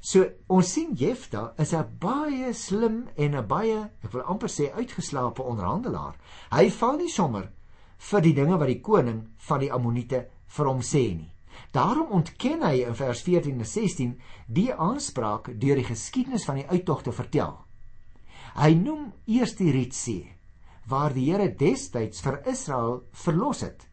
So 0.00 0.26
ons 0.46 0.72
sien 0.72 0.94
Jefta 0.94 1.54
is 1.58 1.72
'n 1.74 1.98
baie 2.00 2.52
slim 2.54 3.08
en 3.16 3.34
'n 3.34 3.46
baie 3.46 3.90
ek 4.04 4.12
wil 4.12 4.22
amper 4.22 4.48
sê 4.48 4.72
uitgeslaapte 4.72 5.42
onderhandelaar. 5.42 6.14
Hy 6.50 6.70
val 6.70 6.96
nie 6.96 7.08
sommer 7.08 7.50
vir 7.98 8.20
die 8.20 8.34
dinge 8.34 8.58
wat 8.58 8.68
die 8.68 8.80
koning 8.80 9.28
van 9.36 9.60
die 9.60 9.72
Ammoniete 9.72 10.28
vir 10.46 10.66
hom 10.66 10.80
sê 10.80 11.16
nie. 11.16 11.32
Daarom 11.72 12.12
ontken 12.12 12.62
hy 12.62 12.84
in 12.86 12.94
vers 12.94 13.22
14 13.22 13.58
en 13.58 13.66
16 13.66 14.20
die 14.46 14.72
aanspraak 14.72 15.60
deur 15.60 15.76
die 15.76 15.84
geskiedenis 15.84 16.44
van 16.44 16.54
die 16.54 16.68
uittog 16.68 17.02
te 17.02 17.12
vertel. 17.12 17.58
Hy 18.54 18.74
noem 18.74 19.12
eers 19.26 19.54
die 19.56 19.70
Rietsee 19.70 20.37
waar 20.88 21.12
die 21.12 21.26
Here 21.28 21.50
destyds 21.52 22.22
vir 22.24 22.40
Israel 22.48 23.02
verlos 23.12 23.60
het. 23.60 23.84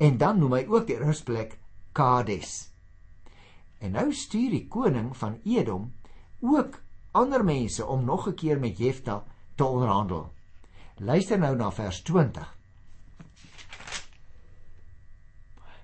En 0.00 0.16
dan 0.18 0.38
noem 0.40 0.56
hy 0.56 0.62
ook 0.68 0.86
die 0.88 0.98
rusplek 1.00 1.58
Kades. 1.92 2.70
En 3.80 3.92
nou 3.96 4.10
stuur 4.12 4.50
die 4.54 4.66
koning 4.68 5.12
van 5.16 5.40
Edom 5.44 5.90
ook 6.40 6.80
ander 7.12 7.44
mense 7.44 7.84
om 7.86 8.04
nog 8.04 8.28
'n 8.28 8.34
keer 8.34 8.58
met 8.60 8.78
Jefta 8.78 9.24
te 9.54 9.64
onderhandel. 9.64 10.32
Luister 10.96 11.38
nou 11.38 11.56
na 11.56 11.70
vers 11.70 12.02
20. 12.02 12.56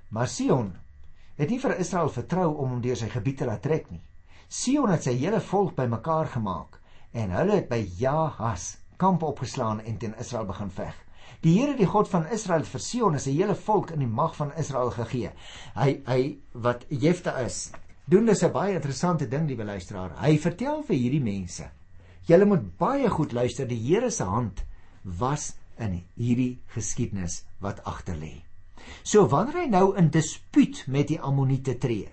Maar 0.09 0.29
Sion 0.29 0.77
het 1.35 1.49
nie 1.49 1.61
vir 1.61 1.79
Israel 1.79 2.09
vertrou 2.09 2.55
om 2.57 2.71
hom 2.71 2.81
deur 2.81 2.97
sy 2.97 3.09
gebied 3.09 3.39
te 3.39 3.45
laat 3.45 3.63
trek 3.63 3.91
nie. 3.91 4.03
Sion 4.49 4.91
het 4.91 5.03
sy 5.03 5.13
hele 5.13 5.41
volk 5.41 5.75
bymekaar 5.75 6.27
gemaak 6.27 6.81
en 7.13 7.31
hulle 7.31 7.53
het 7.53 7.69
by 7.69 7.89
Jahas 7.99 8.86
kamp 8.97 9.23
opgeslaan 9.23 9.81
en 9.81 9.99
teen 9.99 10.15
Israel 10.19 10.47
begin 10.47 10.71
veg. 10.71 10.95
Die 11.45 11.53
Here, 11.59 11.75
die 11.77 11.87
God 11.87 12.09
van 12.09 12.27
Israel, 12.33 12.65
vir 12.65 12.81
Sion 12.81 13.15
is 13.15 13.27
'n 13.27 13.37
hele 13.37 13.55
volk 13.55 13.91
in 13.91 14.01
die 14.01 14.09
mag 14.09 14.37
van 14.37 14.53
Israel 14.57 14.91
gegee. 14.91 15.31
Hy 15.75 16.03
hy 16.07 16.39
wat 16.53 16.87
Jefta 16.89 17.39
is. 17.45 17.71
Doen 18.09 18.27
dis 18.27 18.43
'n 18.43 18.53
baie 18.53 18.75
interessante 18.75 19.29
ding, 19.29 19.47
liewe 19.49 19.65
luisteraar. 19.65 20.17
Hy 20.21 20.39
vertel 20.39 20.83
vir 20.83 20.97
hierdie 20.97 21.23
mense: 21.23 21.71
"Julle 22.27 22.45
moet 22.45 22.77
baie 22.79 23.09
goed 23.11 23.33
luister, 23.33 23.67
die 23.67 23.89
Here 23.89 24.11
se 24.11 24.25
hand 24.25 24.65
was 25.03 25.55
in 25.79 26.05
hierdie 26.17 26.59
geskiedenis 26.67 27.45
wat 27.61 27.85
agter 27.85 28.17
lê." 28.17 28.43
So 29.03 29.27
wanneer 29.27 29.63
hy 29.63 29.67
nou 29.67 29.97
in 29.97 30.11
dispuut 30.11 30.87
met 30.87 31.09
die 31.09 31.21
Ammoniete 31.21 31.79
tree. 31.79 32.09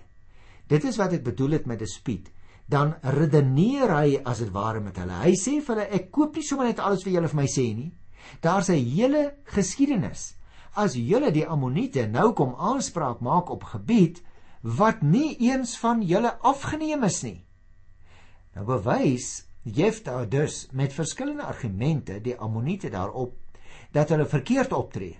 Dit 0.68 0.84
is 0.84 0.96
wat 0.96 1.12
ek 1.12 1.24
bedoel 1.24 1.50
het 1.50 1.66
met 1.66 1.78
dispuut 1.78 2.30
dan 2.66 2.94
redeneer 3.02 3.92
hy 3.92 4.20
as 4.24 4.40
dit 4.40 4.52
ware 4.52 4.80
met 4.80 4.96
hulle. 4.96 5.20
Hy 5.24 5.34
sê 5.36 5.58
vir 5.60 5.74
hulle 5.74 5.88
ek 5.98 6.10
koop 6.14 6.36
nie 6.36 6.46
sommer 6.46 6.70
net 6.70 6.80
alles 6.80 7.04
wat 7.04 7.12
julle 7.12 7.28
vir 7.28 7.40
my 7.40 7.48
sê 7.50 7.66
nie. 7.76 7.92
Daar's 8.40 8.70
'n 8.70 8.80
hele 8.80 9.34
geskiedenis. 9.44 10.34
As 10.74 10.94
julle 10.94 11.30
die 11.30 11.46
Ammoniete 11.46 12.06
nou 12.06 12.32
kom 12.32 12.54
aanspraak 12.54 13.20
maak 13.20 13.50
op 13.50 13.64
gebied 13.64 14.22
wat 14.62 15.02
nie 15.02 15.36
eens 15.38 15.78
van 15.78 16.02
julle 16.02 16.38
afgeneem 16.40 17.04
is 17.04 17.22
nie. 17.22 17.44
Nou 18.54 18.64
bewys 18.66 19.46
Jefta 19.64 20.24
dus 20.24 20.68
met 20.72 20.92
verskillende 20.92 21.42
argumente 21.42 22.20
die 22.20 22.36
Ammoniete 22.36 22.90
daarop 22.90 23.36
dat 23.92 24.08
hulle 24.08 24.26
verkeerd 24.26 24.72
optree 24.72 25.18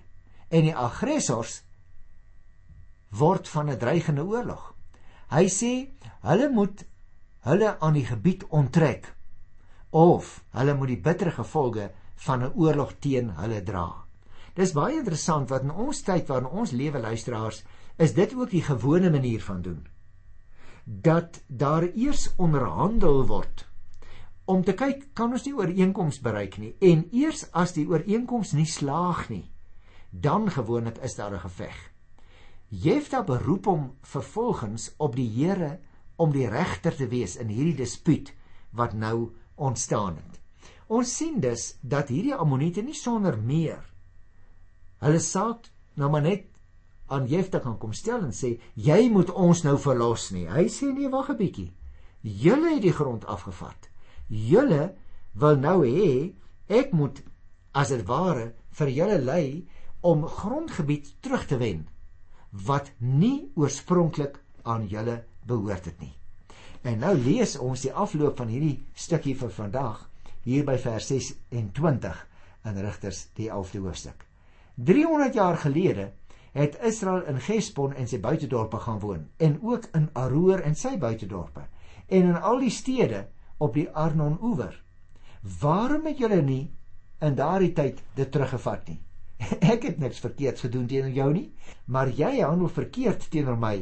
en 0.49 0.61
die 0.61 0.75
aggressors 0.75 1.63
word 3.09 3.47
van 3.47 3.69
'n 3.69 3.77
dreigende 3.77 4.23
oorlog. 4.23 4.75
Hy 5.29 5.45
sê 5.49 5.89
hulle 6.21 6.49
moet 6.49 6.85
hulle 7.45 7.75
aan 7.79 7.93
die 7.93 8.05
gebied 8.05 8.45
onttrek 8.49 9.11
of 9.95 10.41
hulle 10.57 10.75
moet 10.75 10.91
die 10.91 11.01
bittere 11.07 11.31
gevolge 11.31 11.91
van 12.25 12.43
'n 12.43 12.53
oorlog 12.55 12.93
teen 12.99 13.29
hulle 13.37 13.63
dra. 13.63 14.05
Dis 14.55 14.73
baie 14.73 14.97
interessant 14.97 15.49
wat 15.49 15.63
in 15.63 15.71
ons 15.71 16.01
tyd 16.01 16.27
waarin 16.27 16.47
ons 16.47 16.71
lewe 16.71 16.99
luisteraars 16.99 17.63
is 17.97 18.13
dit 18.13 18.33
ook 18.33 18.49
die 18.49 18.63
gewone 18.63 19.09
manier 19.09 19.41
van 19.41 19.61
doen. 19.61 19.87
Dat 20.85 21.43
daar 21.47 21.83
eers 21.83 22.33
onderhandel 22.37 23.25
word 23.27 23.67
om 24.45 24.63
te 24.63 24.73
kyk 24.73 25.07
kan 25.13 25.31
ons 25.31 25.45
nie 25.45 25.55
ooreenkoms 25.55 26.19
bereik 26.21 26.57
nie 26.57 26.75
en 26.79 27.07
eers 27.11 27.47
as 27.51 27.73
die 27.73 27.87
ooreenkoms 27.87 28.53
nie 28.53 28.65
slaag 28.69 29.29
nie 29.29 29.51
dan 30.09 30.51
gewoonlik 30.51 30.97
is 30.97 31.15
daar 31.15 31.33
'n 31.33 31.39
geveg. 31.39 31.91
Jefta 32.67 33.23
beroep 33.23 33.65
hom 33.65 33.95
vervolgens 34.01 34.93
op 34.97 35.15
die 35.15 35.29
Here 35.29 35.79
om 36.17 36.31
die 36.31 36.47
regter 36.49 36.95
te 36.95 37.07
wees 37.07 37.35
in 37.35 37.49
hierdie 37.49 37.77
dispuut 37.83 38.31
wat 38.71 38.93
nou 38.93 39.31
ontstaan 39.55 40.15
het. 40.15 40.39
Ons 40.87 41.15
sien 41.17 41.39
dus 41.41 41.75
dat 41.81 42.09
hierdie 42.09 42.35
Ammoniete 42.35 42.81
nie 42.81 42.97
sonder 42.97 43.37
meer 43.37 43.83
hulle 45.05 45.21
saak 45.21 45.69
nou 45.99 46.09
maar 46.11 46.23
net 46.25 46.45
aan 47.13 47.27
Jefta 47.29 47.59
kan 47.61 47.77
kom 47.77 47.93
stel 47.93 48.23
en 48.25 48.33
sê 48.33 48.55
jy 48.73 49.09
moet 49.13 49.29
ons 49.29 49.61
nou 49.65 49.75
verlos 49.77 50.31
nie. 50.33 50.47
Hy 50.49 50.65
sê 50.73 50.89
nee, 50.89 51.09
wag 51.09 51.29
'n 51.29 51.37
bietjie. 51.37 51.73
Julle 52.21 52.73
het 52.73 52.81
die 52.81 52.95
grond 52.95 53.25
afgevat. 53.25 53.89
Julle 54.27 54.95
wil 55.33 55.57
nou 55.57 55.85
hê 55.85 56.33
ek 56.67 56.93
moet 56.93 57.21
as 57.73 57.89
dit 57.89 58.05
ware 58.07 58.53
vir 58.71 58.89
julle 58.89 59.19
lei 59.21 59.67
om 60.01 60.25
grondgebied 60.25 61.21
terug 61.21 61.45
te 61.45 61.57
wen 61.57 61.87
wat 62.51 62.91
nie 62.99 63.51
oorspronklik 63.55 64.39
aan 64.63 64.87
julle 64.87 65.25
behoort 65.47 65.85
het 65.85 65.99
nie. 66.01 66.13
En 66.85 66.99
nou 67.01 67.15
lees 67.17 67.55
ons 67.57 67.81
die 67.81 67.93
afloop 67.93 68.37
van 68.37 68.51
hierdie 68.51 68.85
stukkie 68.93 69.35
vir 69.37 69.53
vandag 69.53 70.03
hier 70.45 70.65
by 70.65 70.77
vers 70.81 71.07
26 71.09 72.19
in 72.69 72.77
Rigters 72.85 73.25
die 73.37 73.49
11de 73.49 73.81
hoofstuk. 73.81 74.25
300 74.75 75.33
jaar 75.33 75.57
gelede 75.57 76.11
het 76.55 76.77
Israel 76.83 77.25
in 77.31 77.39
Gesbon 77.41 77.93
en 77.93 78.07
sy 78.07 78.19
buitedorpe 78.21 78.79
gaan 78.85 78.99
woon 78.99 79.25
en 79.37 79.57
ook 79.61 79.89
in 79.97 80.09
Aroer 80.13 80.61
en 80.67 80.75
sy 80.75 80.93
buitedorpe 80.97 81.65
en 82.07 82.29
in 82.29 82.37
al 82.37 82.61
die 82.61 82.71
stede 82.71 83.25
op 83.57 83.73
die 83.73 83.87
Arnon-oewer. 83.89 84.75
Waarom 85.59 86.05
het 86.05 86.21
julle 86.21 86.41
nie 86.41 86.63
in 87.25 87.35
daardie 87.35 87.73
tyd 87.73 88.01
dit 88.15 88.31
teruggevat 88.31 88.87
nie? 88.91 88.99
Ek 89.73 89.83
het 89.89 89.99
niks 89.99 90.21
verkeerds 90.23 90.63
gedoen 90.67 90.87
teenoor 90.87 91.17
jou 91.17 91.29
nie, 91.33 91.47
maar 91.85 92.11
jy 92.13 92.39
handel 92.39 92.71
verkeerd 92.71 93.27
teenoor 93.31 93.59
my 93.59 93.77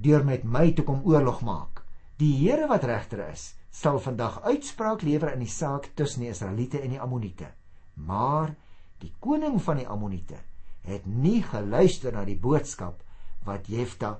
deur 0.00 0.24
met 0.24 0.44
my 0.44 0.70
te 0.72 0.82
kom 0.82 1.02
oorlog 1.04 1.42
maak. 1.44 1.82
Die 2.20 2.32
Here 2.40 2.68
wat 2.68 2.84
regter 2.84 3.22
is, 3.30 3.54
sal 3.70 4.00
vandag 4.02 4.40
uitspraak 4.42 5.02
lewer 5.06 5.32
in 5.34 5.44
die 5.44 5.52
saak 5.52 5.90
tussen 5.96 6.24
die 6.24 6.32
Israeliete 6.32 6.80
en 6.80 6.94
die 6.94 7.00
Ammoniete. 7.00 7.52
Maar 7.94 8.54
die 9.00 9.12
koning 9.20 9.60
van 9.62 9.80
die 9.80 9.88
Ammoniete 9.88 10.40
het 10.88 11.06
nie 11.06 11.42
geluister 11.44 12.12
na 12.12 12.24
die 12.24 12.38
boodskap 12.40 13.02
wat 13.44 13.68
Jefta 13.68 14.18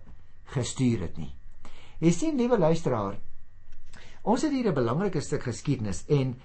gestuur 0.55 1.07
het 1.07 1.19
nie. 1.19 1.33
Jy 2.01 2.13
sien, 2.17 2.39
liewe 2.41 2.59
luisteraar, 2.59 3.19
ons 4.23 4.43
het 4.43 4.53
hier 4.53 4.69
'n 4.69 4.75
belangrike 4.75 5.21
stuk 5.21 5.43
geskiedenis 5.43 6.05
en 6.09 6.37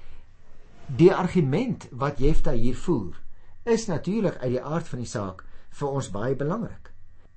die 0.88 1.14
argument 1.14 1.88
wat 1.92 2.20
Jefta 2.20 2.52
hier 2.52 2.76
voer, 2.76 3.16
is 3.64 3.88
natuurlik 3.88 4.38
uit 4.38 4.52
die 4.52 4.64
aard 4.64 4.88
van 4.88 5.00
die 5.00 5.10
saak 5.10 5.46
vir 5.70 5.90
ons 5.90 6.12
baie 6.12 6.36
belangrik. 6.36 6.95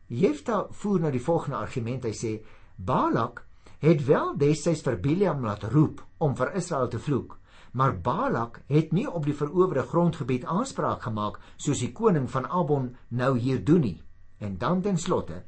Jefta 0.08 0.66
voer 0.70 1.00
nou 1.00 1.10
die 1.12 1.22
volgende 1.22 1.58
argument. 1.60 2.04
Hy 2.04 2.14
sê 2.16 2.32
Balak 2.76 3.44
het 3.82 4.04
wel 4.06 4.32
destyds 4.40 4.82
vir 4.86 4.96
Biliam 5.02 5.44
laat 5.44 5.68
roep 5.72 6.00
om 6.24 6.34
vir 6.38 6.54
Israel 6.58 6.88
te 6.88 6.98
vloek, 6.98 7.36
maar 7.72 7.98
Balak 8.00 8.62
het 8.66 8.92
nie 8.92 9.06
op 9.06 9.28
die 9.28 9.36
verowerde 9.36 9.84
grondgebied 9.86 10.48
aanspraak 10.48 11.04
gemaak 11.04 11.38
soos 11.56 11.84
die 11.84 11.92
koning 11.92 12.26
van 12.30 12.48
Abon 12.48 12.94
nou 13.08 13.36
hier 13.38 13.60
doen 13.64 13.84
nie. 13.84 14.00
En 14.38 14.58
dan 14.58 14.82
ten 14.82 14.98
slotte 14.98 15.44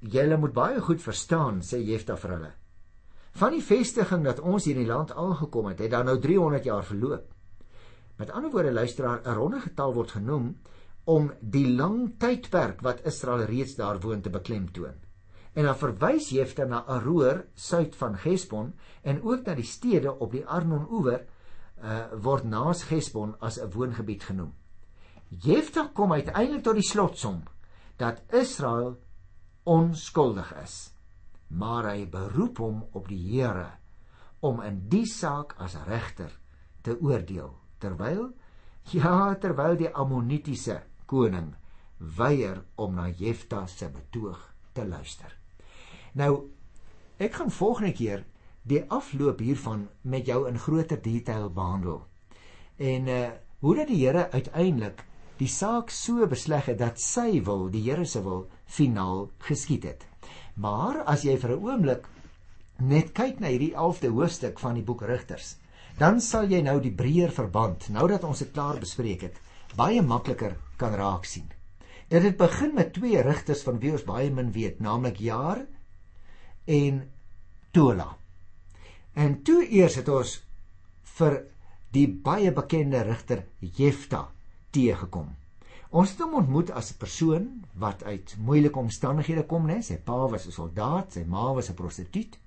Julle 0.00 0.36
moet 0.40 0.52
baie 0.56 0.80
goed 0.80 1.02
verstaan, 1.02 1.60
sê 1.60 1.76
Jefta 1.84 2.16
vir 2.16 2.30
hulle. 2.32 2.52
Van 3.36 3.52
die 3.52 3.62
vestiging 3.62 4.24
dat 4.24 4.40
ons 4.40 4.64
hier 4.64 4.78
in 4.78 4.86
die 4.86 4.88
land 4.88 5.12
aangekom 5.12 5.68
het, 5.68 5.82
het 5.84 5.92
dan 5.92 6.08
nou 6.08 6.16
300 6.18 6.64
jaar 6.64 6.84
verloop. 6.84 7.26
Met 8.16 8.30
ander 8.32 8.50
woorde 8.50 8.72
luisteraar, 8.72 9.20
'n 9.24 9.34
ronde 9.36 9.60
getal 9.60 9.94
word 9.94 10.10
genoem 10.10 10.56
om 11.04 11.30
die 11.40 11.66
lang 11.68 12.16
tydperk 12.20 12.82
wat 12.84 13.04
Israel 13.08 13.46
reeds 13.48 13.76
daar 13.78 14.00
woon 14.00 14.20
te 14.20 14.30
beklemtoon. 14.30 14.98
En 15.52 15.66
dan 15.66 15.76
verwys 15.76 16.30
Jefta 16.30 16.64
na 16.64 16.84
Aroer 16.86 17.44
suid 17.54 17.96
van 17.96 18.16
Gesbon 18.18 18.72
en 19.02 19.22
ook 19.22 19.46
na 19.46 19.54
die 19.58 19.66
stede 19.66 20.12
op 20.12 20.32
die 20.32 20.44
Arnon-oewer 20.46 21.24
uh, 21.82 22.12
word 22.22 22.44
naas 22.44 22.84
Gesbon 22.86 23.34
as 23.40 23.58
'n 23.58 23.70
woongebied 23.70 24.22
genoem. 24.22 24.52
Jefta 25.28 25.90
kom 25.94 26.12
uiteindelik 26.12 26.62
tot 26.62 26.74
die 26.74 26.86
slotsom 26.86 27.42
dat 27.96 28.22
Israel 28.32 28.98
onskuldig 29.62 30.54
is, 30.62 30.92
maar 31.48 31.86
hy 31.92 32.06
beroep 32.06 32.58
hom 32.58 32.84
op 32.92 33.08
die 33.08 33.20
Here 33.20 33.70
om 34.40 34.60
in 34.60 34.88
die 34.88 35.06
saak 35.06 35.54
as 35.58 35.76
regter 35.86 36.30
te 36.82 36.96
oordeel 37.00 37.52
terwyl 37.78 38.30
ja 38.96 39.34
terwyl 39.34 39.76
die 39.76 39.90
ammonitiese 39.92 40.80
koning 41.10 41.52
weier 42.16 42.62
om 42.80 42.94
na 42.94 43.08
Jefta 43.08 43.66
se 43.66 43.88
betoog 43.92 44.40
te 44.72 44.86
luister. 44.86 45.34
Nou 46.14 46.32
ek 47.20 47.36
gaan 47.36 47.52
volgende 47.52 47.92
keer 47.92 48.24
die 48.62 48.82
afloop 48.88 49.40
hiervan 49.44 49.88
met 50.02 50.26
jou 50.26 50.46
in 50.48 50.58
groter 50.58 51.00
detail 51.02 51.50
behandel. 51.50 52.04
En 52.76 53.08
uh 53.08 53.28
hoe 53.60 53.74
dat 53.76 53.90
die 53.92 53.98
Here 54.00 54.30
uiteindelik 54.32 55.02
die 55.36 55.48
saak 55.48 55.90
so 55.92 56.26
besleg 56.26 56.70
het 56.70 56.78
dat 56.80 57.00
sy 57.00 57.42
wil, 57.44 57.66
die 57.68 57.82
Here 57.84 58.06
se 58.08 58.22
wil, 58.24 58.46
finaal 58.64 59.26
geskied 59.44 59.84
het. 59.84 60.06
Maar 60.56 61.02
as 61.04 61.24
jy 61.24 61.36
vir 61.36 61.50
'n 61.56 61.64
oomblik 61.64 62.08
net 62.78 63.12
kyk 63.12 63.40
na 63.40 63.48
hierdie 63.52 63.74
11de 63.74 64.08
hoofstuk 64.08 64.58
van 64.58 64.74
die 64.74 64.82
boek 64.82 65.02
Rigters, 65.02 65.56
dan 65.98 66.20
sal 66.20 66.48
jy 66.48 66.62
nou 66.62 66.80
die 66.80 66.92
breër 66.92 67.30
verband, 67.30 67.88
nou 67.88 68.08
dat 68.08 68.24
ons 68.24 68.38
dit 68.38 68.52
klaar 68.52 68.78
bespreek 68.80 69.20
het, 69.20 69.40
baie 69.76 70.02
makliker 70.02 70.56
kan 70.76 70.94
raak 70.94 71.24
sien. 71.24 71.48
Dit 72.10 72.22
het 72.22 72.36
begin 72.36 72.74
met 72.74 72.92
twee 72.92 73.22
rigters 73.22 73.62
van 73.62 73.78
wie 73.78 73.92
ons 73.92 74.04
baie 74.04 74.30
min 74.30 74.52
weet, 74.52 74.80
naamlik 74.80 75.20
Jaar 75.22 75.62
en 76.66 77.02
Tola. 77.70 78.16
En 79.14 79.42
toe 79.42 79.62
eers 79.68 79.94
het 80.00 80.08
ons 80.08 80.40
vir 81.18 81.36
die 81.94 82.06
baie 82.08 82.52
bekende 82.54 83.02
rigter 83.06 83.44
Jefta 83.60 84.28
teëgekom. 84.74 85.28
Ons 85.90 86.14
het 86.14 86.22
hom 86.22 86.36
ontmoet 86.38 86.70
as 86.70 86.92
'n 86.92 86.98
persoon 86.98 87.46
wat 87.74 88.02
uit 88.02 88.36
moeilike 88.38 88.78
omstandighede 88.78 89.46
kom, 89.46 89.66
né? 89.66 89.82
Sy 89.82 89.96
pa 89.96 90.28
was 90.28 90.46
'n 90.46 90.52
soldaat, 90.52 91.12
sy 91.12 91.24
ma 91.24 91.52
was 91.54 91.70
'n 91.70 91.74
prostituut. 91.74 92.38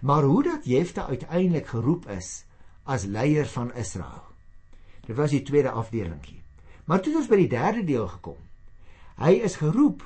Maar 0.00 0.22
hoe 0.22 0.42
dat 0.42 0.64
Jefta 0.64 1.06
uiteindelik 1.06 1.66
geroep 1.66 2.08
is 2.08 2.44
as 2.84 3.04
leier 3.04 3.46
van 3.46 3.74
Israel. 3.74 4.22
Dit 5.06 5.16
was 5.16 5.30
die 5.30 5.42
tweede 5.42 5.70
afdelingkie. 5.70 6.43
Maar 6.84 7.00
toe 7.00 7.14
ons 7.16 7.30
by 7.30 7.38
die 7.40 7.50
derde 7.52 7.84
deel 7.84 8.08
gekom. 8.08 8.38
Hy 9.20 9.38
is 9.46 9.58
geroep 9.60 10.02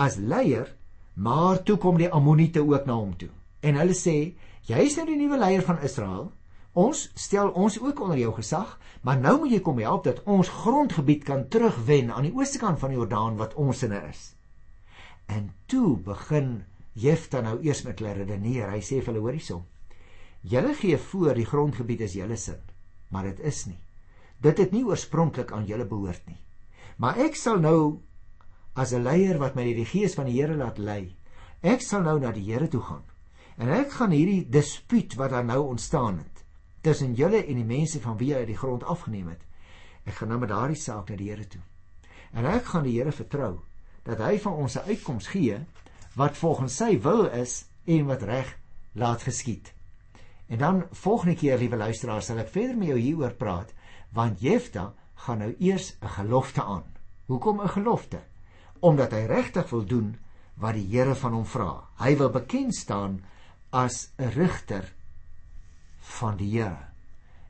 as 0.00 0.18
leier, 0.18 0.68
maar 1.14 1.62
toe 1.62 1.78
kom 1.80 1.98
die 2.00 2.10
Ammoniete 2.10 2.64
ook 2.64 2.86
na 2.86 2.96
hom 2.98 3.14
toe. 3.16 3.30
En 3.62 3.78
hulle 3.78 3.96
sê, 3.96 4.34
jy 4.68 4.84
is 4.86 4.96
nou 4.98 5.06
die 5.08 5.18
nuwe 5.20 5.38
leier 5.38 5.64
van 5.66 5.80
Israel. 5.84 6.30
Ons 6.72 7.04
stel 7.20 7.52
ons 7.52 7.76
ook 7.80 8.00
onder 8.00 8.18
jou 8.18 8.32
gesag, 8.38 8.78
maar 9.04 9.20
nou 9.20 9.38
moet 9.42 9.52
jy 9.52 9.60
kom 9.64 9.80
help 9.84 10.06
dat 10.08 10.22
ons 10.24 10.48
grondgebied 10.62 11.24
kan 11.28 11.44
terugwen 11.52 12.10
aan 12.10 12.28
die 12.28 12.34
ooste 12.34 12.60
kant 12.62 12.80
van 12.80 12.94
die 12.94 13.00
Jordaan 13.00 13.36
wat 13.40 13.54
ons 13.60 13.84
inne 13.84 14.00
is. 14.08 14.30
En 15.28 15.50
toe 15.68 15.98
begin 16.00 16.62
Jefta 16.92 17.40
nou 17.40 17.58
eers 17.64 17.84
met 17.86 18.00
hulle 18.00 18.12
redeneer. 18.18 18.72
Hy 18.72 18.80
sê 18.84 19.00
vir 19.00 19.12
hulle 19.12 19.22
hoor 19.24 19.36
hierson. 19.36 19.62
Julle 20.42 20.74
gee 20.76 20.98
voor 20.98 21.38
die 21.38 21.46
grondgebied 21.48 22.02
is 22.08 22.16
julle 22.18 22.36
sin, 22.36 22.60
maar 23.08 23.28
dit 23.30 23.40
is 23.46 23.64
nie. 23.68 23.78
Dit 24.42 24.58
het 24.58 24.72
nie 24.74 24.82
oorspronklik 24.84 25.52
aan 25.54 25.68
julle 25.68 25.86
behoort 25.86 26.26
nie. 26.26 26.40
Maar 26.98 27.20
ek 27.28 27.38
sal 27.38 27.60
nou 27.62 28.02
as 28.74 28.92
'n 28.92 29.02
leier 29.02 29.38
wat 29.38 29.54
my 29.54 29.64
die 29.64 29.86
gees 29.86 30.14
van 30.14 30.26
die 30.26 30.40
Here 30.40 30.56
laat 30.56 30.78
lei, 30.78 31.16
ek 31.62 31.80
sal 31.80 32.02
nou 32.02 32.18
na 32.18 32.32
die 32.32 32.44
Here 32.52 32.68
toe 32.68 32.80
gaan. 32.80 33.04
En 33.56 33.68
ek 33.68 33.92
gaan 33.92 34.10
hierdie 34.10 34.48
dispuut 34.48 35.14
wat 35.14 35.30
daar 35.30 35.44
nou 35.44 35.68
ontstaan 35.68 36.18
het 36.18 36.44
tussen 36.82 37.14
julle 37.14 37.46
en 37.46 37.54
die 37.54 37.64
mense 37.64 38.00
van 38.00 38.16
wie 38.18 38.32
jy 38.34 38.44
die 38.44 38.56
grond 38.56 38.82
afgeneem 38.82 39.28
het. 39.28 39.42
Ek 40.04 40.14
gaan 40.14 40.28
nou 40.28 40.38
met 40.40 40.48
daardie 40.48 40.76
saak 40.76 41.10
na 41.10 41.16
die 41.16 41.30
Here 41.30 41.46
toe. 41.46 41.62
En 42.32 42.44
ek 42.44 42.64
gaan 42.64 42.82
die 42.82 42.96
Here 42.98 43.12
vertrou 43.12 43.60
dat 44.02 44.18
hy 44.18 44.38
van 44.38 44.52
ons 44.52 44.76
'n 44.76 44.88
uitkoms 44.88 45.26
gee 45.26 45.60
wat 46.16 46.36
volgens 46.36 46.76
sy 46.76 46.98
wil 47.00 47.26
is 47.26 47.64
en 47.86 48.06
wat 48.06 48.22
reg 48.22 48.58
laat 48.92 49.22
geskied. 49.22 49.72
En 50.48 50.58
dan 50.58 50.84
volgende 50.90 51.36
keer, 51.36 51.58
liewe 51.58 51.76
luisteraars, 51.76 52.26
sal 52.26 52.38
ek 52.38 52.48
verder 52.48 52.76
met 52.76 52.88
jou 52.88 52.98
hieroor 52.98 53.34
praat, 53.34 53.72
want 54.12 54.40
Jefta 54.40 54.92
gaan 55.14 55.38
nou 55.38 55.54
eers 55.58 55.96
'n 56.00 56.08
gelofte 56.08 56.62
aan. 56.62 56.84
Hoekom 57.26 57.60
'n 57.60 57.68
gelofte? 57.68 58.20
Omdat 58.80 59.10
hy 59.10 59.24
regtig 59.26 59.70
wil 59.70 59.84
doen 59.84 60.16
wat 60.54 60.74
die 60.74 60.86
Here 60.86 61.14
van 61.14 61.32
hom 61.32 61.46
vra. 61.46 61.88
Hy 61.98 62.16
wil 62.16 62.30
bekend 62.30 62.74
staan 62.74 63.24
as 63.70 64.12
'n 64.18 64.28
rigter 64.28 64.92
van 65.98 66.36
die 66.36 66.58
Here. 66.58 66.88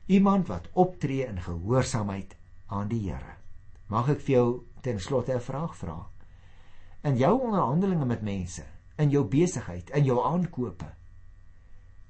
Iemand 0.05 0.47
wat 0.47 0.69
optree 0.73 1.25
in 1.25 1.41
gehoorsaamheid 1.41 2.35
aan 2.67 2.87
die 2.87 3.09
Here. 3.09 3.35
Mag 3.87 4.09
ek 4.09 4.21
vir 4.21 4.35
jou 4.35 4.65
ten 4.81 4.99
slotte 4.99 5.33
'n 5.33 5.41
vraag 5.41 5.75
vra? 5.75 6.07
In 7.03 7.17
jou 7.17 7.41
onderhandelinge 7.41 8.05
met 8.05 8.21
mense, 8.21 8.63
in 8.97 9.09
jou 9.09 9.25
besigheid, 9.25 9.89
in 9.89 10.03
jou 10.03 10.23
aankope, 10.23 10.93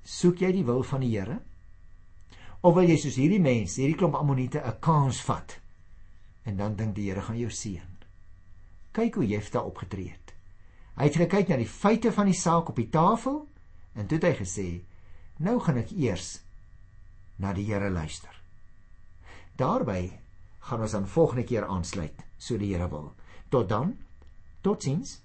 soek 0.04 0.38
jy 0.38 0.52
die 0.52 0.66
wil 0.66 0.84
van 0.84 1.00
die 1.00 1.18
Here? 1.18 1.39
Of 2.63 2.78
wil 2.78 2.88
jy 2.88 2.97
soos 2.97 3.19
hierdie 3.19 3.41
mense, 3.43 3.82
hierdie 3.82 3.97
klomp 3.99 4.15
ammoniete 4.15 4.62
'n 4.63 4.80
kans 4.80 5.21
vat 5.21 5.60
en 6.45 6.58
dan 6.58 6.76
dink 6.76 6.95
die 6.95 7.10
Here 7.10 7.21
gaan 7.21 7.39
jou 7.39 7.49
seën? 7.49 7.91
Kyk 8.93 9.15
hoe 9.15 9.28
Jefta 9.28 9.62
opgetree 9.62 10.10
het. 10.12 10.34
Hy 10.95 11.04
het 11.04 11.15
gekyk 11.15 11.49
na 11.49 11.58
die 11.58 11.67
feite 11.67 12.12
van 12.12 12.26
die 12.26 12.38
saak 12.38 12.69
op 12.69 12.76
die 12.76 12.89
tafel 12.89 13.47
en 13.95 14.08
toe 14.08 14.17
het 14.17 14.23
hy 14.23 14.36
gesê: 14.43 14.84
"Nou 15.39 15.60
gaan 15.60 15.78
ek 15.78 15.91
eers 15.91 16.43
na 17.38 17.54
die 17.54 17.65
Here 17.65 17.89
luister. 17.89 18.34
Daarby 19.58 20.12
gaan 20.69 20.82
ons 20.82 20.91
dan 20.91 21.08
volgende 21.08 21.43
keer 21.43 21.67
aansluit, 21.67 22.23
so 22.38 22.58
die 22.58 22.73
Here 22.73 22.89
wil. 22.89 23.13
Tot 23.49 23.69
dan. 23.69 23.97
Totsiens. 24.62 25.19